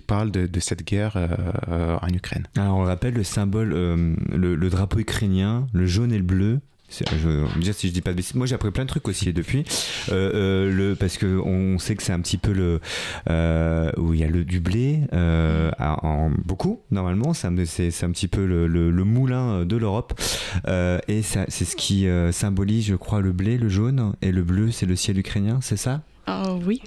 [0.06, 1.28] parlent de, cette guerre euh,
[1.68, 2.46] euh, en Ukraine.
[2.56, 6.60] Alors on rappelle le symbole, euh, le, le drapeau ukrainien, le jaune et le bleu.
[6.90, 8.34] Je dire si je dis pas de bêtises.
[8.34, 9.64] Moi j'ai appris plein de trucs aussi depuis.
[10.10, 12.80] Euh, euh, le, parce que on sait que c'est un petit peu le
[13.28, 17.34] euh, où il y a le du blé euh, en beaucoup normalement.
[17.34, 20.18] C'est un, petit peu le, moulin de l'Europe
[20.66, 24.42] Euh, et c'est ce qui euh, symbolise, je crois, le blé, le jaune et le
[24.42, 26.02] bleu, c'est le ciel ukrainien, c'est ça?
[26.30, 26.82] Ah oui,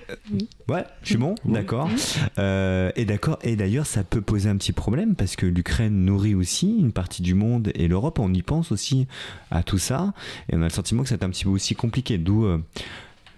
[0.70, 1.90] Ouais, je suis bon, d'accord.
[2.38, 3.40] Euh, et d'accord.
[3.42, 7.24] Et d'ailleurs, ça peut poser un petit problème parce que l'Ukraine nourrit aussi une partie
[7.24, 8.20] du monde et l'Europe.
[8.20, 9.08] On y pense aussi
[9.50, 10.14] à tout ça,
[10.50, 12.20] et on a le sentiment que c'est un petit peu aussi compliqué.
[12.20, 12.60] D'où euh,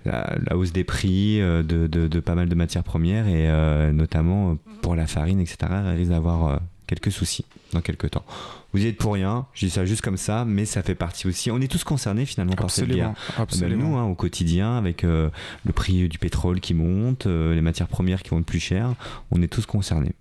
[0.05, 3.49] la, la hausse des prix euh, de, de- de pas mal de matières premières et
[3.49, 5.57] euh, notamment pour la farine, etc.
[5.69, 8.25] Elle risque d'avoir euh, quelques soucis dans quelques temps.
[8.73, 9.45] Vous y êtes pour rien.
[9.53, 11.51] Je dis ça juste comme ça, mais ça fait partie aussi.
[11.51, 13.13] On est tous concernés finalement par cette guerre.
[13.37, 13.89] Absolument, ben, absolument.
[13.89, 15.29] nous, hein, au quotidien, avec euh,
[15.65, 18.93] le prix du pétrole qui monte, euh, les matières premières qui vont être plus chères,
[19.31, 20.13] on est tous concernés.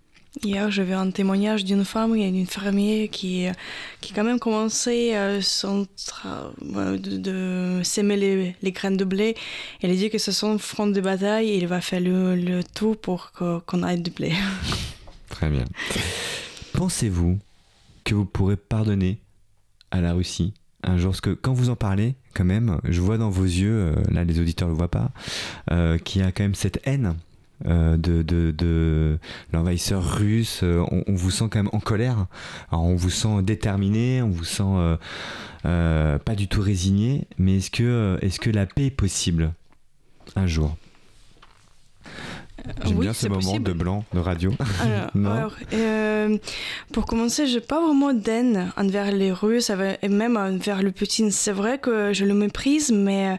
[0.43, 3.49] Hier, vu un témoignage d'une femme et d'une fermière qui,
[4.01, 9.35] qui quand même commençait son tra- de, de s'aimer les, les graines de blé.
[9.83, 12.63] Elle a dit que ce sont front de bataille et il va faire le, le
[12.65, 14.33] tout pour qu'on ait du blé.
[15.29, 15.65] Très bien.
[16.83, 17.39] Pensez-vous
[18.03, 19.21] que vous pourrez pardonner
[19.93, 20.53] à la Russie
[20.83, 21.13] un jour?
[21.13, 24.25] Parce que quand vous en parlez, quand même, je vois dans vos yeux, euh, là
[24.25, 25.13] les auditeurs ne le voient pas,
[25.71, 27.15] euh, qu'il y a quand même cette haine.
[27.67, 29.17] euh, de,
[29.53, 32.27] l'envahisseur russe, on, vous sent quand même en colère,
[32.73, 34.99] on vous sent déterminé, on vous sent
[35.63, 37.71] pas du tout résigné, mais est-ce
[38.41, 39.53] que la paix est possible
[40.35, 40.77] un jour?
[42.85, 43.65] J'aime Oui, bien ce moment possible.
[43.65, 44.53] de blanc de radio.
[45.15, 46.39] Alors, euh,
[46.93, 49.71] pour commencer, j'ai pas vraiment d'haine envers les Russes
[50.03, 51.31] et même envers le Poutine.
[51.31, 53.37] C'est vrai que je le méprise, mais euh,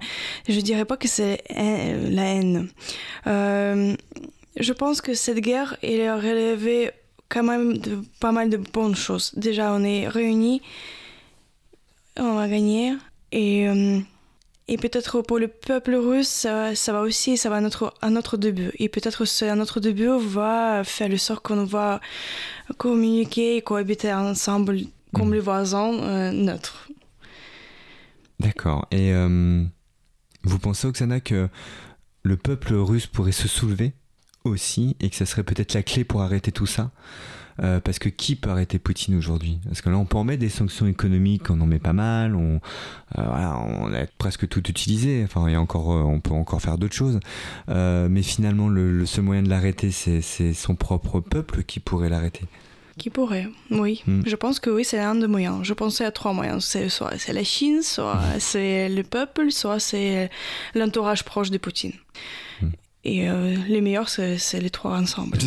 [0.50, 2.68] je dirais pas que c'est euh, la haine.
[3.28, 3.96] Euh,
[4.60, 6.92] je pense que cette guerre, elle a relevé
[7.30, 9.32] quand même de, pas mal de bonnes choses.
[9.36, 10.62] Déjà, on est réunis,
[12.18, 12.94] on va gagner,
[13.32, 14.00] et euh,
[14.68, 18.10] et peut-être pour le peuple russe, ça, ça va aussi, ça va à notre, à
[18.10, 18.72] notre début.
[18.80, 22.00] Et peut-être à notre début, on va faire le sort qu'on va
[22.78, 24.80] communiquer et cohabiter ensemble
[25.14, 25.34] comme Mhm.
[25.34, 26.88] les voisins euh, neutres.
[28.40, 28.88] D'accord.
[28.92, 29.64] Et euh,
[30.44, 31.50] vous pensez, Oksana, que
[32.24, 33.94] le peuple russe pourrait se soulever
[34.44, 36.92] aussi et que ça serait peut-être la clé pour arrêter tout ça?
[37.62, 39.60] Euh, parce que qui peut arrêter Poutine aujourd'hui?
[39.66, 42.36] Parce que là, on peut en mettre des sanctions économiques, on en met pas mal,
[42.36, 45.24] on, euh, voilà, on a presque tout utilisé.
[45.24, 47.20] Enfin, a encore, euh, on peut encore faire d'autres choses.
[47.70, 52.10] Euh, mais finalement, le, le seul moyen de l'arrêter, c'est son propre peuple qui pourrait
[52.10, 52.46] l'arrêter.
[52.98, 54.04] Qui pourrait, oui.
[54.06, 54.24] Mhm.
[54.26, 55.64] Je pense que oui, c'est un des moyens.
[55.64, 56.64] Je pensais à trois moyens.
[56.64, 60.30] C'est soit c'est la Chine, soit c'est le peuple, soit c'est
[60.76, 61.94] l'entourage proche de Poutine.
[62.62, 62.72] Mhm.
[63.06, 65.38] Et euh, les meilleurs, c'est les trois ensemble.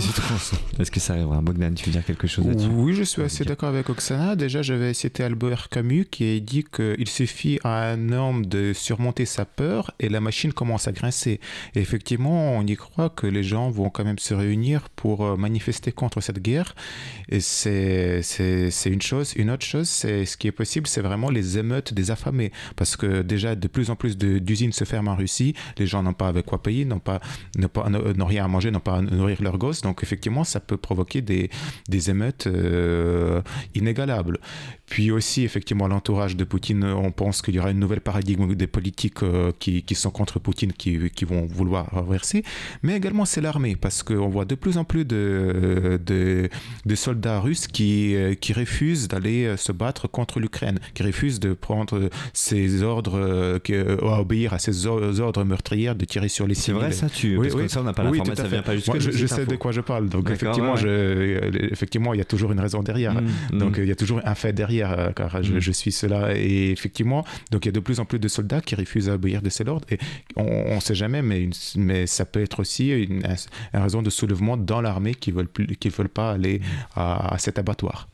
[0.78, 1.40] Est-ce que ça arrivera?
[1.40, 2.68] Bogdan, tu veux dire quelque chose là-dessus?
[2.70, 4.36] Oui, je suis assez d'accord avec Oksana.
[4.36, 9.24] Déjà, j'avais cité Albert Camus qui a dit qu'il suffit à un homme de surmonter
[9.24, 11.40] sa peur et la machine commence à grincer.
[11.74, 15.36] Et effectivement, on y croit que les gens vont quand même se réunir pour euh,
[15.36, 16.74] manifester contre cette guerre.
[17.30, 18.20] Et c'est
[18.84, 19.32] une chose.
[19.34, 22.52] Une autre chose, c'est ce qui est possible, c'est vraiment les émeutes des affamés.
[22.76, 25.54] Parce que déjà, de plus en plus d'usines se ferment en Russie.
[25.78, 27.20] Les gens n'ont pas avec quoi payer, n'ont pas
[27.56, 29.80] n'ont rien à manger, n'ont pas à nourrir leurs gosses.
[29.80, 31.50] Donc effectivement, ça peut provoquer des,
[31.88, 33.40] des émeutes euh,
[33.74, 34.38] inégalables.
[34.86, 38.68] Puis aussi, effectivement, l'entourage de Poutine, on pense qu'il y aura une nouvelle paradigme des
[38.68, 42.44] politiques euh, qui, qui, sont contre Poutine qui, qui, vont vouloir renverser.
[42.82, 46.48] Mais également, c'est l'armée, parce qu'on voit de plus en plus de, de,
[46.84, 51.52] de soldats russes qui, euh, qui refusent d'aller se battre contre l'Ukraine, qui refusent de
[51.52, 53.60] prendre ses ordres,
[54.02, 56.76] à obéir à ses ordres meurtrières de tirer sur les civils.
[56.76, 57.68] C'est vrai ça, tu oui, oui.
[57.68, 59.80] ça, on n'a pas l'information, ça vient pas jusque Je, je sais de quoi je
[59.80, 60.08] parle.
[60.08, 63.14] Donc, effectivement, je, effectivement, il y a toujours une raison derrière.
[63.14, 63.82] Mm, donc, mm.
[63.82, 65.60] il y a toujours un fait derrière, euh, car je, mm.
[65.60, 66.36] je, suis cela.
[66.36, 69.14] Et effectivement, donc, il y a de plus en plus de soldats qui refusent à
[69.14, 69.86] obéir de ces ordres.
[69.90, 69.98] Et
[70.36, 73.22] on ne sait jamais, mais, mais ça peut être aussi une,
[73.74, 76.60] une raison de soulèvement dans l'armée qui ne veulent, qui veulent pas aller
[76.94, 78.08] à, à cet abattoir.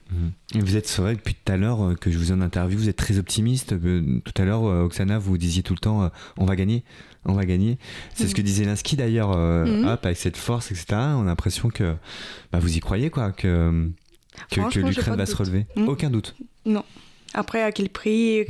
[0.54, 2.90] Vous êtes, c'est vrai, depuis tout à l'heure euh, que je vous en interview, vous
[2.90, 3.72] êtes très optimiste.
[3.72, 6.84] Euh, tout à l'heure, Oksana, vous disiez tout le temps, on va gagner
[7.24, 7.78] on va gagner.
[8.14, 9.88] C'est ce que disait Zelensky d'ailleurs, euh, mhm.
[9.88, 10.86] avec cette force, etc.
[10.90, 11.94] On a l'impression que
[12.52, 13.88] bah, vous y croyez, quoi, que,
[14.50, 15.66] que, l'Ukraine va se relever.
[15.76, 15.88] Mhm.
[15.88, 16.34] Aucun doute.
[16.64, 16.84] Non.
[17.34, 18.44] Après, à quel prix,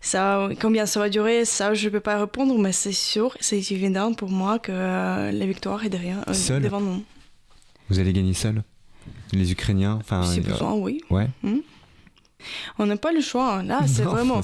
[0.00, 3.58] ça, combien ça va durer, ça, je ne peux pas répondre, mais c'est sûr, c'est
[3.72, 7.04] évident pour moi que euh, la victoire est derrière, euh, devant nous.
[7.90, 8.62] Vous allez gagner seul
[9.32, 11.02] Les Ukrainiens enfin, Si besoin, oui.
[11.10, 11.28] Ouais.
[12.78, 13.56] On n'a pas le choix.
[13.56, 13.62] Hein.
[13.64, 14.40] Là, c'est vraiment.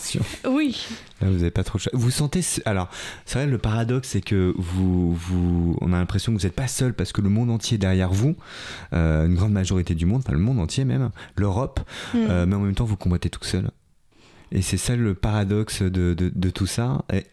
[0.48, 0.86] Oui.
[1.20, 1.92] Là, vous n'avez pas trop le choix.
[1.94, 2.40] Vous sentez.
[2.64, 2.88] Alors,
[3.26, 6.68] c'est vrai, le paradoxe, c'est que vous, vous, on a l'impression que vous n'êtes pas
[6.68, 8.36] seul parce que le monde entier est derrière vous,
[8.92, 11.80] euh, une grande majorité du monde, enfin le monde entier même, l'Europe,
[12.14, 12.18] hmm.
[12.18, 13.70] euh, mais en même temps, vous combattez tout seul.
[14.52, 17.04] Et c'est ça le paradoxe de, de, de tout ça.
[17.12, 17.24] Et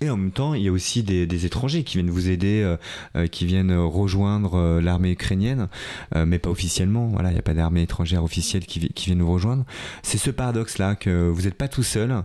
[0.00, 2.76] et en même temps, il y a aussi des, étrangers qui viennent vous aider, euh,
[3.16, 5.68] euh, qui viennent rejoindre euh, l'armée ukrainienne,
[6.14, 7.06] mais pas officiellement.
[7.08, 9.64] Voilà, il n'y a pas d'armée étrangère officielle qui, qui vient nous rejoindre.
[10.02, 12.22] C'est ce paradoxe-là que vous n'êtes pas tout seul,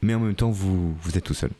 [0.00, 1.50] mais en même temps, vous, vous êtes tout seul.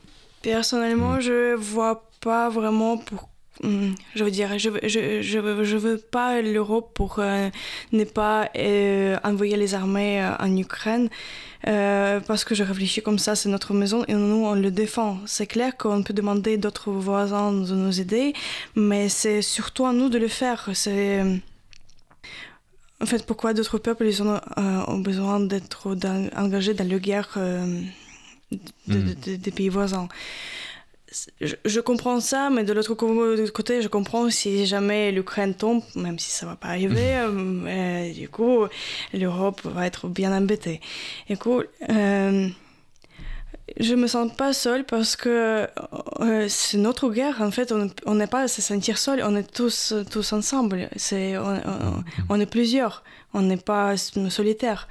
[0.42, 1.56] Personnellement, je mm.
[1.56, 3.31] je vois pas vraiment pour mm,
[3.62, 8.48] je veux dire, je, je, je, je veux pas l'Europe pour ne pas
[9.24, 11.08] envoyer les armées en Ukraine.
[11.68, 15.18] Euh, parce que je réfléchis comme ça, c'est notre maison et nous, on le défend.
[15.26, 18.32] C'est clair qu'on peut demander d'autres voisins de nous aider,
[18.74, 20.70] mais c'est surtout à nous de le faire.
[20.74, 21.22] C'est.
[23.00, 25.96] En fait, pourquoi d'autres peuples ils ont, euh, ont besoin d'être
[26.36, 27.80] engagés dans la guerre euh,
[28.86, 29.14] mm.
[29.38, 30.08] des pays voisins
[31.40, 36.30] je, comprends ça, mais de l'autre côté, je comprends si jamais l'Ukraine tombe, même si
[36.30, 38.66] ça va pas arriver, euh, du coup,
[39.12, 40.80] l'Europe va être bien embêtée.
[41.28, 42.48] Du coup, euh,
[43.78, 45.66] je me sens pas seule parce que
[46.20, 47.40] euh, c'est notre guerre.
[47.40, 47.72] En fait,
[48.06, 50.88] on n'est pas à se sentir seul, on est tous, tous ensemble.
[50.96, 53.02] C'est, on, on est plusieurs,
[53.34, 54.88] on n'est pas solitaire.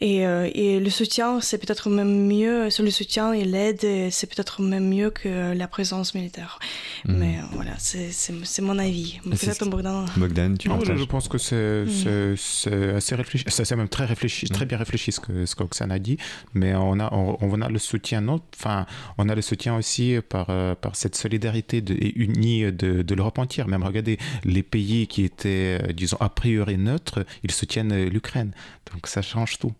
[0.00, 4.26] Et, euh, et le soutien, c'est peut-être même mieux, sur le soutien et l'aide, c'est
[4.26, 6.58] peut-être même mieux que la présence militaire.
[7.04, 7.16] Mhm.
[7.16, 9.20] Mais euh, voilà, c'est mon avis.
[9.22, 10.06] Peut-être Bogdan.
[10.16, 12.96] Bogdan, tu non, je, je, pense que c'est mhm.
[12.96, 14.68] assez réfléchi, c'est même très réfléchi, très mhm.
[14.68, 16.16] bien réfléchi ce que ce qu'Oxane a dit.
[16.54, 18.26] Mais on a on, on a le soutien,
[18.56, 18.86] enfin,
[19.18, 23.38] on a le soutien aussi par euh, par cette solidarité de, unie de, de l'Europe
[23.38, 23.68] entière.
[23.68, 28.52] Même regardez les pays qui étaient, disons, a priori neutres, ils soutiennent l'Ukraine.
[28.92, 29.72] Donc ça change tout.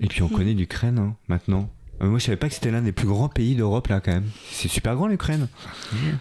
[0.00, 1.68] Et puis on connaît l'Ukraine hein, maintenant.
[2.00, 4.12] Euh, moi, je savais pas que c'était l'un des plus grands pays d'Europe là quand
[4.12, 4.28] même.
[4.50, 5.48] C'est super grand l'Ukraine.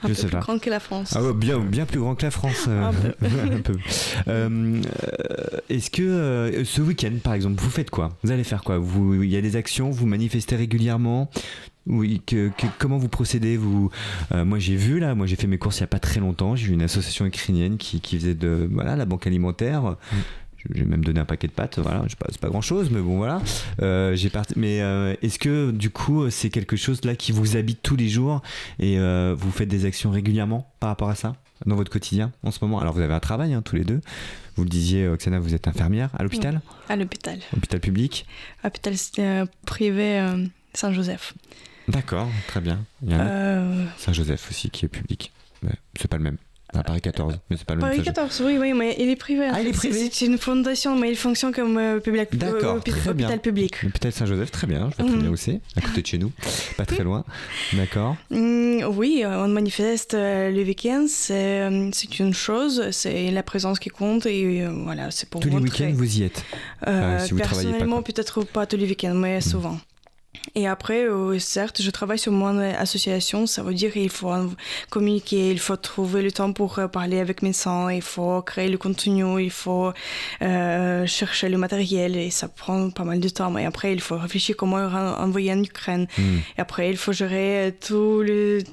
[0.04, 1.14] Un peu plus grand que la France.
[1.16, 2.66] Ah ouais, bien, bien plus grand que la France.
[2.68, 2.92] Euh,
[3.52, 3.76] un peu.
[4.28, 4.82] Euh,
[5.70, 8.18] est-ce que ce week-end, par exemple, vous faites quoi?
[8.24, 8.78] Vous allez faire quoi?
[8.78, 11.30] Vous, il y a des actions, vous manifestez régulièrement?
[11.86, 13.56] Oui, que, comment vous procédez?
[13.56, 13.92] Vous
[14.34, 16.56] Moi, j'ai vu là, moi j'ai fait mes courses il y a pas très longtemps.
[16.56, 19.84] J'ai vu une association ukrainienne qui, qui faisait de voilà la banque alimentaire.
[19.84, 20.18] Mm
[20.74, 23.42] j'ai même donné un paquet de pâtes, voilà, c'est pas grand chose, mais bon voilà.
[23.82, 27.82] Euh, j'ai mais euh, est-ce que du coup c'est quelque chose là qui vous habite
[27.82, 28.42] tous les jours
[28.80, 32.52] et euh, vous faites des actions régulièrement par rapport à ça dans votre quotidien en
[32.52, 32.80] ce moment?
[32.80, 34.02] Alors vous avez un travail hein, tous les deux.
[34.56, 37.40] Vous le disiez, Oksana, vous êtes infirmière à l'hôpital À l'hôpital.
[37.56, 38.26] Hôpital public
[38.64, 38.96] Hôpital
[39.66, 40.26] privé
[40.74, 41.36] Saint-Joseph.
[41.88, 42.80] D'accord, très bien.
[43.98, 45.32] Saint-Joseph aussi qui est public.
[45.96, 46.38] c'est pas le même.
[46.74, 49.16] À Paris 14, mais c'est pas le Paris même 14, oui, oui, mais il est
[49.16, 49.48] privé.
[49.50, 52.80] Ah, il est privé C'est une fondation, mais il fonctionne comme euh, public, D'accord, euh,
[52.80, 53.28] très bien.
[53.28, 53.84] hôpital public.
[53.84, 55.22] L'hôpital Saint-Joseph, très bien, je vois très Mhm.
[55.22, 56.32] bien où c'est, à côté de chez nous,
[56.76, 57.24] pas très loin.
[57.72, 58.18] D'accord.
[58.32, 61.70] Mm, oui, euh, on manifeste euh, le week-end, c'est
[62.20, 66.20] une chose, c'est la présence qui compte et voilà, c'est pour Tous les week-ends, vous
[66.20, 66.44] y êtes.
[66.86, 69.80] Si vous pas, personnellement, peut-être pas tous les week-ends, mais souvent.
[70.56, 74.34] Et après, euh, certes, je travaille sur mon association, ça veut dire qu'il faut
[74.90, 78.78] communiquer, il faut trouver le temps pour euh, parler avec médecins, il faut créer le
[78.78, 79.92] contenu, il faut
[80.42, 83.56] euh, chercher le matériel et ça prend pas mal de temps.
[83.58, 86.08] Et après, il faut réfléchir comment envoyer en Ukraine.
[86.18, 86.38] Hmm.
[86.58, 88.64] Et après, il faut gérer tout le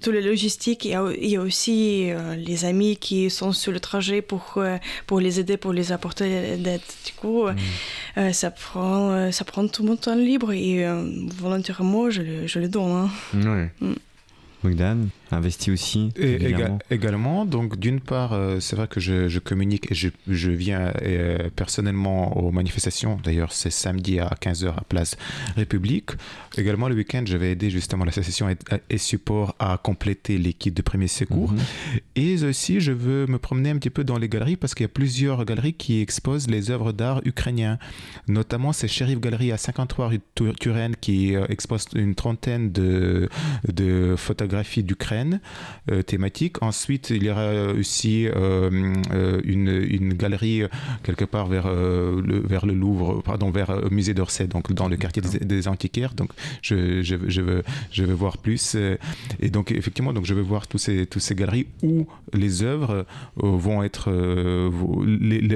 [0.00, 0.90] tout le logistique il
[1.30, 4.76] y a aussi euh, les amis qui sont sur le trajet pour, euh,
[5.06, 6.80] pour les aider, pour les apporter d'aide.
[7.06, 7.54] Du coup, euh,
[8.16, 10.84] euh, ça, prend, ça prend tout mon temps libre et
[11.38, 12.90] volontairement, je le, je le donne.
[12.90, 13.10] hein.
[13.34, 13.70] Ouais.
[13.80, 13.94] Mm.
[14.62, 16.10] Bogdan, investi aussi.
[16.16, 16.78] Et éga- régulièrement.
[16.90, 20.92] également, donc d'une part, euh, c'est vrai que je, je communique et je, je viens
[21.02, 23.18] euh, personnellement aux manifestations.
[23.22, 25.16] D'ailleurs, c'est samedi à 15h à Place
[25.56, 26.10] République.
[26.56, 28.56] Également, le week-end, je vais aider justement l'association et,
[28.90, 31.52] et support à compléter les kits de premier secours.
[31.52, 31.58] Mhm.
[32.16, 34.86] Et aussi, je veux me promener un petit peu dans les galeries parce qu'il y
[34.86, 37.78] a plusieurs galeries qui exposent les œuvres d'art ukrainiens.
[38.28, 43.28] Notamment, c'est Sheriff Galerie à 53 rue Tur- Turenne qui euh, expose une trentaine de,
[43.72, 45.17] de photographies d'Ukraine
[45.90, 46.62] euh, thématiques.
[46.62, 50.62] Ensuite, il y aura aussi euh, euh, une, une galerie
[51.02, 54.96] quelque part vers, le, vers le Louvre, pardon, vers le musée d'Orsay, donc dans le
[54.96, 56.14] quartier des, antiquaires.
[56.14, 56.30] Donc,
[56.62, 58.76] je, je, veux, je veux voir plus.
[59.40, 63.06] et donc, effectivement, donc je veux voir tous ces, tous ces galeries où les œuvres
[63.36, 64.10] vont être.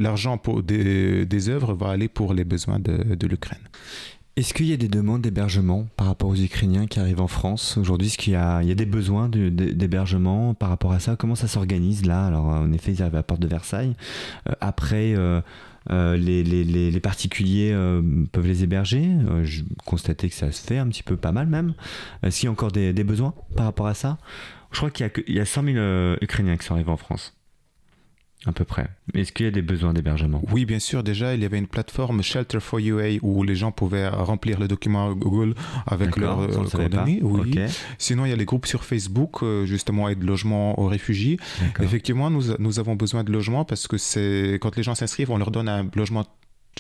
[0.03, 3.61] L'argent des, des œuvres va aller pour les besoins de l'Ukraine.
[4.35, 7.77] Est-ce qu'il y a des demandes d'hébergement par rapport aux Ukrainiens qui arrivent en France
[7.77, 8.09] aujourd'hui?
[8.09, 11.17] Est-ce qu'il y a, il y a des besoins d'hébergement par rapport à ça?
[11.17, 12.27] Comment ça s'organise là?
[12.27, 13.95] Alors en effet, ils arrivent à la porte de Versailles.
[14.49, 15.43] Euh, après, euh,
[15.91, 18.03] euh, les, particuliers euh,
[18.33, 19.05] peuvent les héberger?
[19.05, 21.75] Euh, je constatais que ça se fait un petit peu pas mal même.
[22.23, 24.19] Est-ce qu'il y a encore des, besoins par rapport à ça?
[24.71, 26.97] Je crois qu'il y a, y a 100 000 euh, Ukrainiens qui sont arrivés en
[26.97, 27.35] France.
[28.45, 28.89] À peu près.
[29.15, 30.43] Est-ce qu'il y a des besoins d'hébergement?
[30.51, 31.05] Oui, bien sûr.
[31.05, 34.67] Déjà, il y avait une plateforme Shelter for UA où les gens pouvaient remplir le
[34.67, 35.55] document Google
[35.87, 37.21] avec leurs euh, coordonnées.
[37.23, 37.55] Oui.
[37.99, 41.39] Sinon, il y a les groupes sur Facebook, euh, justement, aide logement aux réfugiés.
[41.81, 45.39] Effectivement, nous, nous avons besoin de logements parce que c'est quand les gens s'inscrivent, on
[45.39, 46.27] leur donne un logement,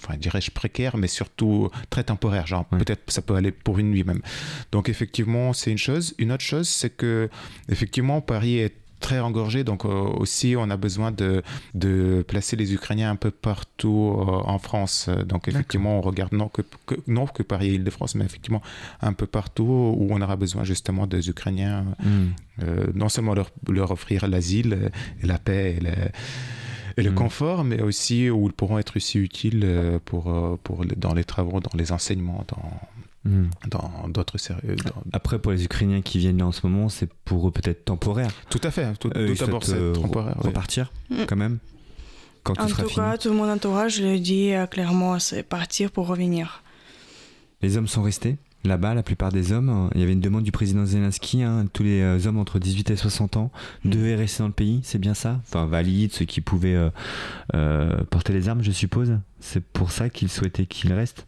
[0.03, 2.47] enfin, dirais-je précaire, mais surtout très temporaire.
[2.47, 4.23] Genre, peut-être ça peut aller pour une nuit même.
[4.73, 6.15] Donc, effectivement, c'est une chose.
[6.19, 7.31] Une autre chose, c'est que,
[7.69, 9.89] effectivement, Paris est très engorgé, donc euh,
[10.23, 11.43] aussi on a besoin de,
[11.75, 14.23] de placer les Ukrainiens un peu partout euh,
[14.55, 15.11] en France.
[15.27, 18.63] Donc effectivement, on regarde non que, que- non que Paris et Île-de-France, mais effectivement
[19.03, 22.29] un peu partout où on aura besoin justement des Ukrainiens Hmm.
[22.63, 24.91] euh, non seulement leur, leur offrir l'asile
[25.23, 25.93] et la paix et le,
[26.99, 27.15] et le Mm.
[27.15, 29.67] confort, mais aussi où ils pourront être aussi utiles
[30.05, 30.25] pour,
[30.63, 32.71] pour dans les travaux, dans les enseignements, dans
[33.25, 33.45] Hmm.
[33.69, 34.75] dans d'autres sérieux.
[34.77, 37.85] dans- Après, pour les Ukrainiens qui viennent là en ce moment, c'est pour eux peut-être
[37.85, 38.31] temporaire.
[38.51, 38.93] Tout à fait.
[38.99, 40.35] Tout, Eux, tout d'abord, souhaitent, euh, c'est temporaire.
[40.35, 40.47] re- oui.
[40.49, 41.15] repartir Mm.
[41.29, 41.59] quand même
[42.43, 42.95] quand tout En tout fini.
[42.97, 46.65] cas, tout mon entourage le dit euh, clairement, c'est partir pour revenir.
[47.61, 49.69] Les hommes sont restés là-bas, la plupart des hommes.
[49.69, 52.59] euh, Il y avait une demande du président Zelensky, hein, tous les euh, hommes entre
[52.59, 53.53] 18 et 60 ans
[53.85, 53.91] Mm.
[53.91, 55.41] devaient rester dans le pays, c'est bien ça?
[55.47, 56.91] Enfin, valides, ceux qui pouvaient euh,
[57.55, 59.17] euh, porter les armes, je suppose.
[59.39, 61.27] C'est pour ça qu'ils souhaitaient qu'ils restent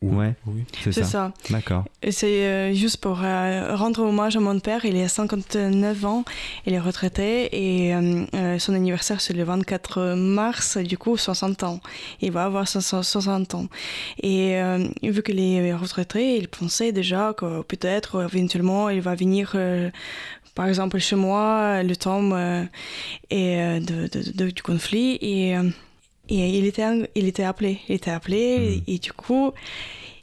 [0.00, 0.34] Oui, Ouais.
[0.46, 0.64] oui.
[0.84, 1.32] C'est C'est ça, ça.
[1.50, 1.84] D'accord.
[2.02, 4.84] Et c'est euh, juste pour euh, rendre hommage à mon père.
[4.84, 6.24] Il est à 59 ans,
[6.66, 11.64] il est retraité et euh, euh, son anniversaire c'est le 24 mars, du coup 60
[11.64, 11.80] ans.
[12.20, 13.66] Il va avoir 60 60 ans.
[14.22, 19.52] Et euh, vu qu'il est retraité, il pensait déjà que peut-être éventuellement il va venir.
[19.56, 19.90] euh,
[20.54, 22.64] par exemple, chez moi, le temps euh,
[23.30, 25.62] et, de, de- de- du conflit et, euh,
[26.28, 27.78] et il, était, il était appelé.
[27.88, 28.82] Il était appelé Mhm.
[28.86, 29.52] et du coup,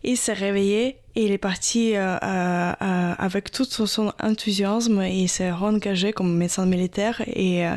[0.03, 5.15] il s'est réveillé et il est parti euh, euh, euh, avec tout son enthousiasme et
[5.23, 7.75] il s'est engagé comme médecin militaire et euh,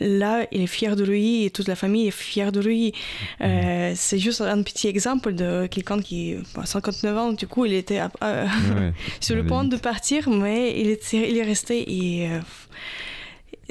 [0.00, 2.92] là il est fier de lui et toute la famille est fière de lui.
[3.40, 7.72] Euh, c'est juste un petit exemple de quelqu'un qui a 59 ans, du coup il
[7.72, 12.28] était Ouais, sur le point de partir mais il est, il est resté et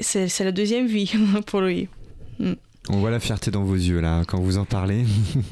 [0.00, 1.12] c'est c'est la deuxième vie
[1.46, 1.88] pour lui.
[2.88, 5.04] On voit la fierté dans vos yeux là quand vous en parlez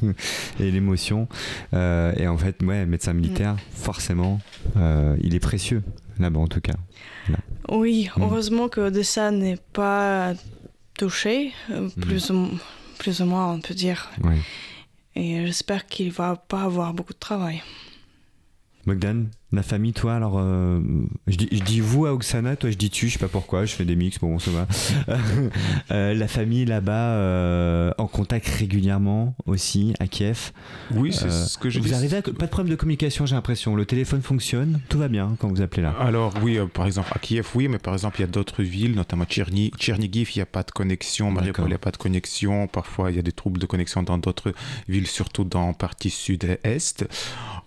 [0.59, 1.27] et l'émotion.
[1.73, 4.41] Euh, et en fait, ouais, médecin militaire, forcément,
[4.77, 5.81] euh, il est précieux
[6.19, 6.75] là-bas en tout cas.
[7.69, 8.23] Oui, Mm.
[8.23, 10.33] heureusement que de ça n'est pas
[10.97, 12.01] touché, euh, Mm.
[12.01, 12.49] plus, ou,
[12.99, 14.09] plus ou moins on peut dire.
[14.23, 14.37] Ouais.
[15.15, 17.61] Et j'espère qu'il va pas avoir beaucoup de travail.
[18.85, 20.79] Bogdan, la famille, toi, alors, euh,
[21.27, 23.65] je, dis, je, dis, vous à Oksana, toi je dis tu, je sais pas pourquoi,
[23.65, 24.67] je fais des mix, bon, ça va.
[25.91, 30.51] euh, la famille là-bas, euh, en contact régulièrement aussi à Kiev.
[30.91, 33.75] Oui, c'est ce que je Vous arrivez à, pas de problème de communication, j'ai l'impression.
[33.75, 35.93] Le téléphone fonctionne, tout va bien quand vous appelez là.
[35.99, 38.95] Alors oui, par exemple à Kiev, oui, mais par exemple il y a d'autres villes,
[38.95, 41.97] notamment Tcherni, Tchernigiv, il n'y a pas de connexion, Mariupol, il n'y a pas de
[41.97, 42.67] connexion.
[42.67, 44.53] Parfois il y a des troubles de connexion dans d'autres
[44.87, 47.05] villes, surtout dans partie sud-est.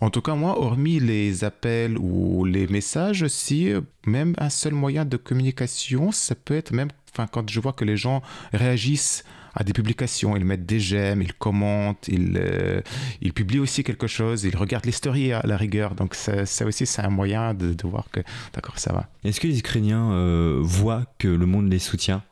[0.01, 3.73] En tout cas, moi, hormis les appels ou les messages, si
[4.07, 7.85] même un seul moyen de communication, ça peut être même, enfin, quand je vois que
[7.85, 8.23] les gens
[8.53, 12.81] réagissent à des publications, ils mettent des j'aime, ils commentent, ils, euh,
[13.21, 15.95] ils publient aussi quelque chose, ils regardent les stories à la rigueur.
[15.95, 18.21] Donc ça, ça aussi, c'est un moyen de, de, voir que,
[18.53, 19.09] d'accord, ça va.
[19.23, 22.23] Est-ce que les Ukrainiens euh, voient que le monde les soutient,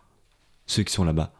[0.67, 1.33] ceux qui sont là-bas?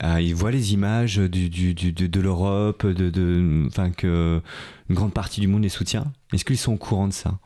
[0.00, 4.40] Ah, ils voient les images du, du, du, de, de l'Europe, de, de, enfin que
[4.88, 6.12] une grande partie du monde les soutient.
[6.32, 7.38] Est-ce qu'ils sont au courant de ça?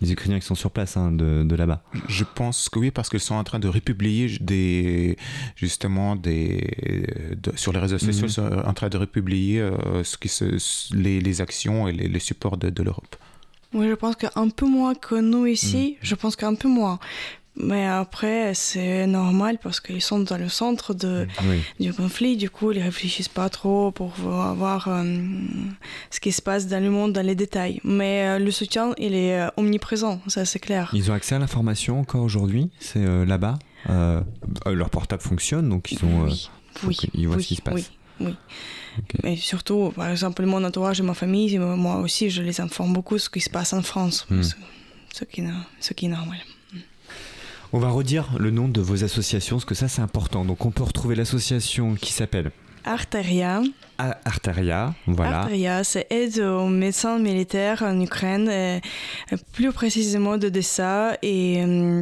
[0.00, 3.08] Les Ukrainiens qui sont sur place hein, de, de là-bas Je pense que oui, parce
[3.08, 5.16] qu'ils sont en train de republier des,
[5.56, 8.62] justement des, de, sur les réseaux sociaux, mm -hmm.
[8.62, 10.46] sont en train de republier euh, ce qui se,
[10.94, 13.14] les, les actions et les, les supports de, de l'Europe.
[13.74, 16.04] Oui, je pense qu'un peu moins que nous ici, mm.
[16.10, 16.98] je pense qu'un peu moins.
[17.60, 21.60] Mais après, c'est normal parce qu'ils sont dans le centre de, oui.
[21.80, 22.36] du conflit.
[22.36, 25.02] Du coup, ils réfléchissent pas trop pour voir euh,
[26.10, 27.80] ce qui se passe dans le monde, dans les détails.
[27.82, 30.90] Mais euh, le soutien, il est euh, omniprésent, ça c'est clair.
[30.92, 32.70] Ils ont accès à l'information encore aujourd'hui?
[32.78, 33.58] C'est euh, là-bas?
[34.66, 36.24] Leur portable fonctionne, donc ils ont.
[36.24, 36.50] Oui,
[36.84, 37.90] oui, ils voient oui, ce qui se passe.
[38.20, 38.34] Oui, oui.
[38.98, 39.18] Okay.
[39.22, 43.14] Mais surtout, par exemple, mon entourage et ma famille, moi aussi, je les informe beaucoup
[43.14, 44.26] de ce qui se passe en France.
[44.28, 44.38] Hmm.
[44.38, 44.42] Mm.
[44.42, 44.54] Ce,
[45.14, 45.42] ce, qui,
[45.80, 46.38] ce qui est normal.
[47.72, 50.44] On va redire le nom de vos associations, parce que ça c'est important.
[50.44, 52.50] Donc on peut retrouver l'association qui s'appelle
[52.84, 53.60] Arteria.
[53.98, 55.40] Arteria, voilà.
[55.40, 58.80] Arteria, c'est aide aux médecins militaires en Ukraine, et
[59.52, 62.00] plus précisément de ça et euh,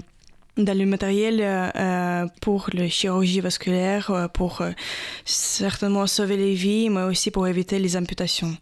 [0.56, 4.70] dans le matériel euh, pour la chirurgie vasculaire, pour euh,
[5.24, 8.56] certainement sauver les vies, mais aussi pour éviter les amputations.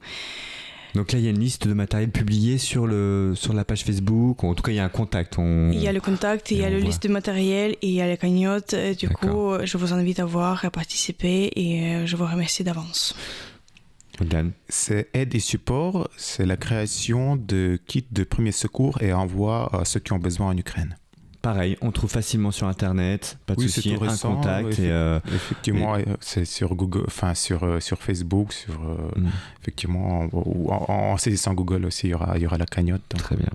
[0.95, 3.84] Donc là, il y a une liste de matériel publié sur, le, sur la page
[3.84, 4.45] Facebook.
[4.45, 5.38] En tout cas, il y a un contact.
[5.38, 5.70] On...
[5.72, 8.01] Il y a le contact, il y a la liste de matériel et il y
[8.01, 8.74] a la cagnotte.
[8.99, 13.14] Du coup, je vous invite à voir, à participer et je vous remercie d'avance.
[14.68, 19.84] C'est aide et support, c'est la création de kits de premier secours et envoi à
[19.84, 20.97] ceux qui ont besoin en Ukraine.
[21.45, 24.78] Pareil, on trouve facilement sur internet, pas de oui, souci, un récent, contact.
[24.78, 26.07] Et euh, effectivement, et...
[26.20, 28.74] c'est sur Google, enfin sur sur Facebook, sur
[29.16, 29.28] mm.
[29.61, 33.03] effectivement, en, en, saisissant Google aussi, il y aura il y aura la cagnotte.
[33.11, 33.20] Donc.
[33.20, 33.51] Très bien.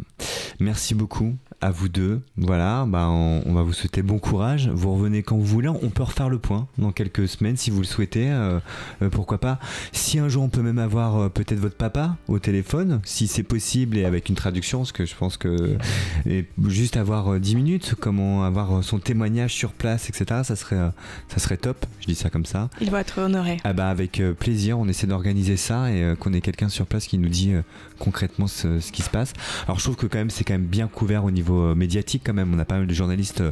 [0.60, 2.22] Merci beaucoup à vous deux.
[2.38, 4.70] Voilà, bah on, on, va vous souhaiter bon courage.
[4.70, 5.68] Vous revenez quand vous voulez.
[5.68, 8.30] On peut refaire le point dans quelques semaines si vous le souhaitez.
[8.30, 8.60] Euh,
[9.01, 9.60] euh, pourquoi pas.
[9.91, 13.43] Si un jour on peut même avoir euh, peut-être votre papa au téléphone, si c'est
[13.43, 15.78] possible et avec une traduction, parce que je pense que
[16.26, 20.41] et juste avoir 10 minutes comment avoir son témoignage sur place, etc.
[20.43, 20.91] Ça serait,
[21.28, 21.86] ça serait top.
[21.99, 22.70] Je dis ça comme ça.
[22.80, 23.57] Il va être honoré.
[23.64, 24.80] Ah bah avec plaisir.
[24.80, 27.53] On essaie d'organiser ça et qu'on ait quelqu'un sur place qui nous dit
[27.97, 29.34] concrètement ce, ce, qui se passe.
[29.66, 32.34] Alors je trouve que quand même c'est quand même bien couvert au niveau médiatique quand
[32.34, 32.54] même.
[32.54, 33.43] On a pas mal de journalistes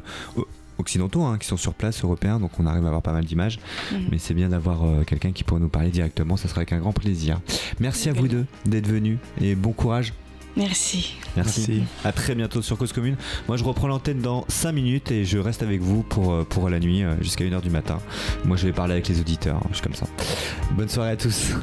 [0.79, 3.59] occidentaux hein, qui sont sur place, européens, donc on arrive à avoir pas mal d'images.
[3.91, 3.95] Mmh.
[4.11, 6.37] Mais c'est bien d'avoir euh, quelqu'un qui pourrait nous parler directement.
[6.37, 7.39] Ça sera avec un grand plaisir.
[7.79, 10.13] Merci à vous deux d'être venus et bon courage.
[10.55, 11.17] Merci.
[11.35, 11.65] Merci.
[11.67, 11.83] Merci.
[12.03, 13.15] À très bientôt sur Cause Commune.
[13.47, 16.79] Moi, je reprends l'antenne dans 5 minutes et je reste avec vous pour, pour la
[16.79, 17.99] nuit jusqu'à 1h du matin.
[18.43, 19.61] Moi, je vais parler avec les auditeurs.
[19.69, 20.07] Je suis comme ça.
[20.71, 21.53] Bonne soirée à tous.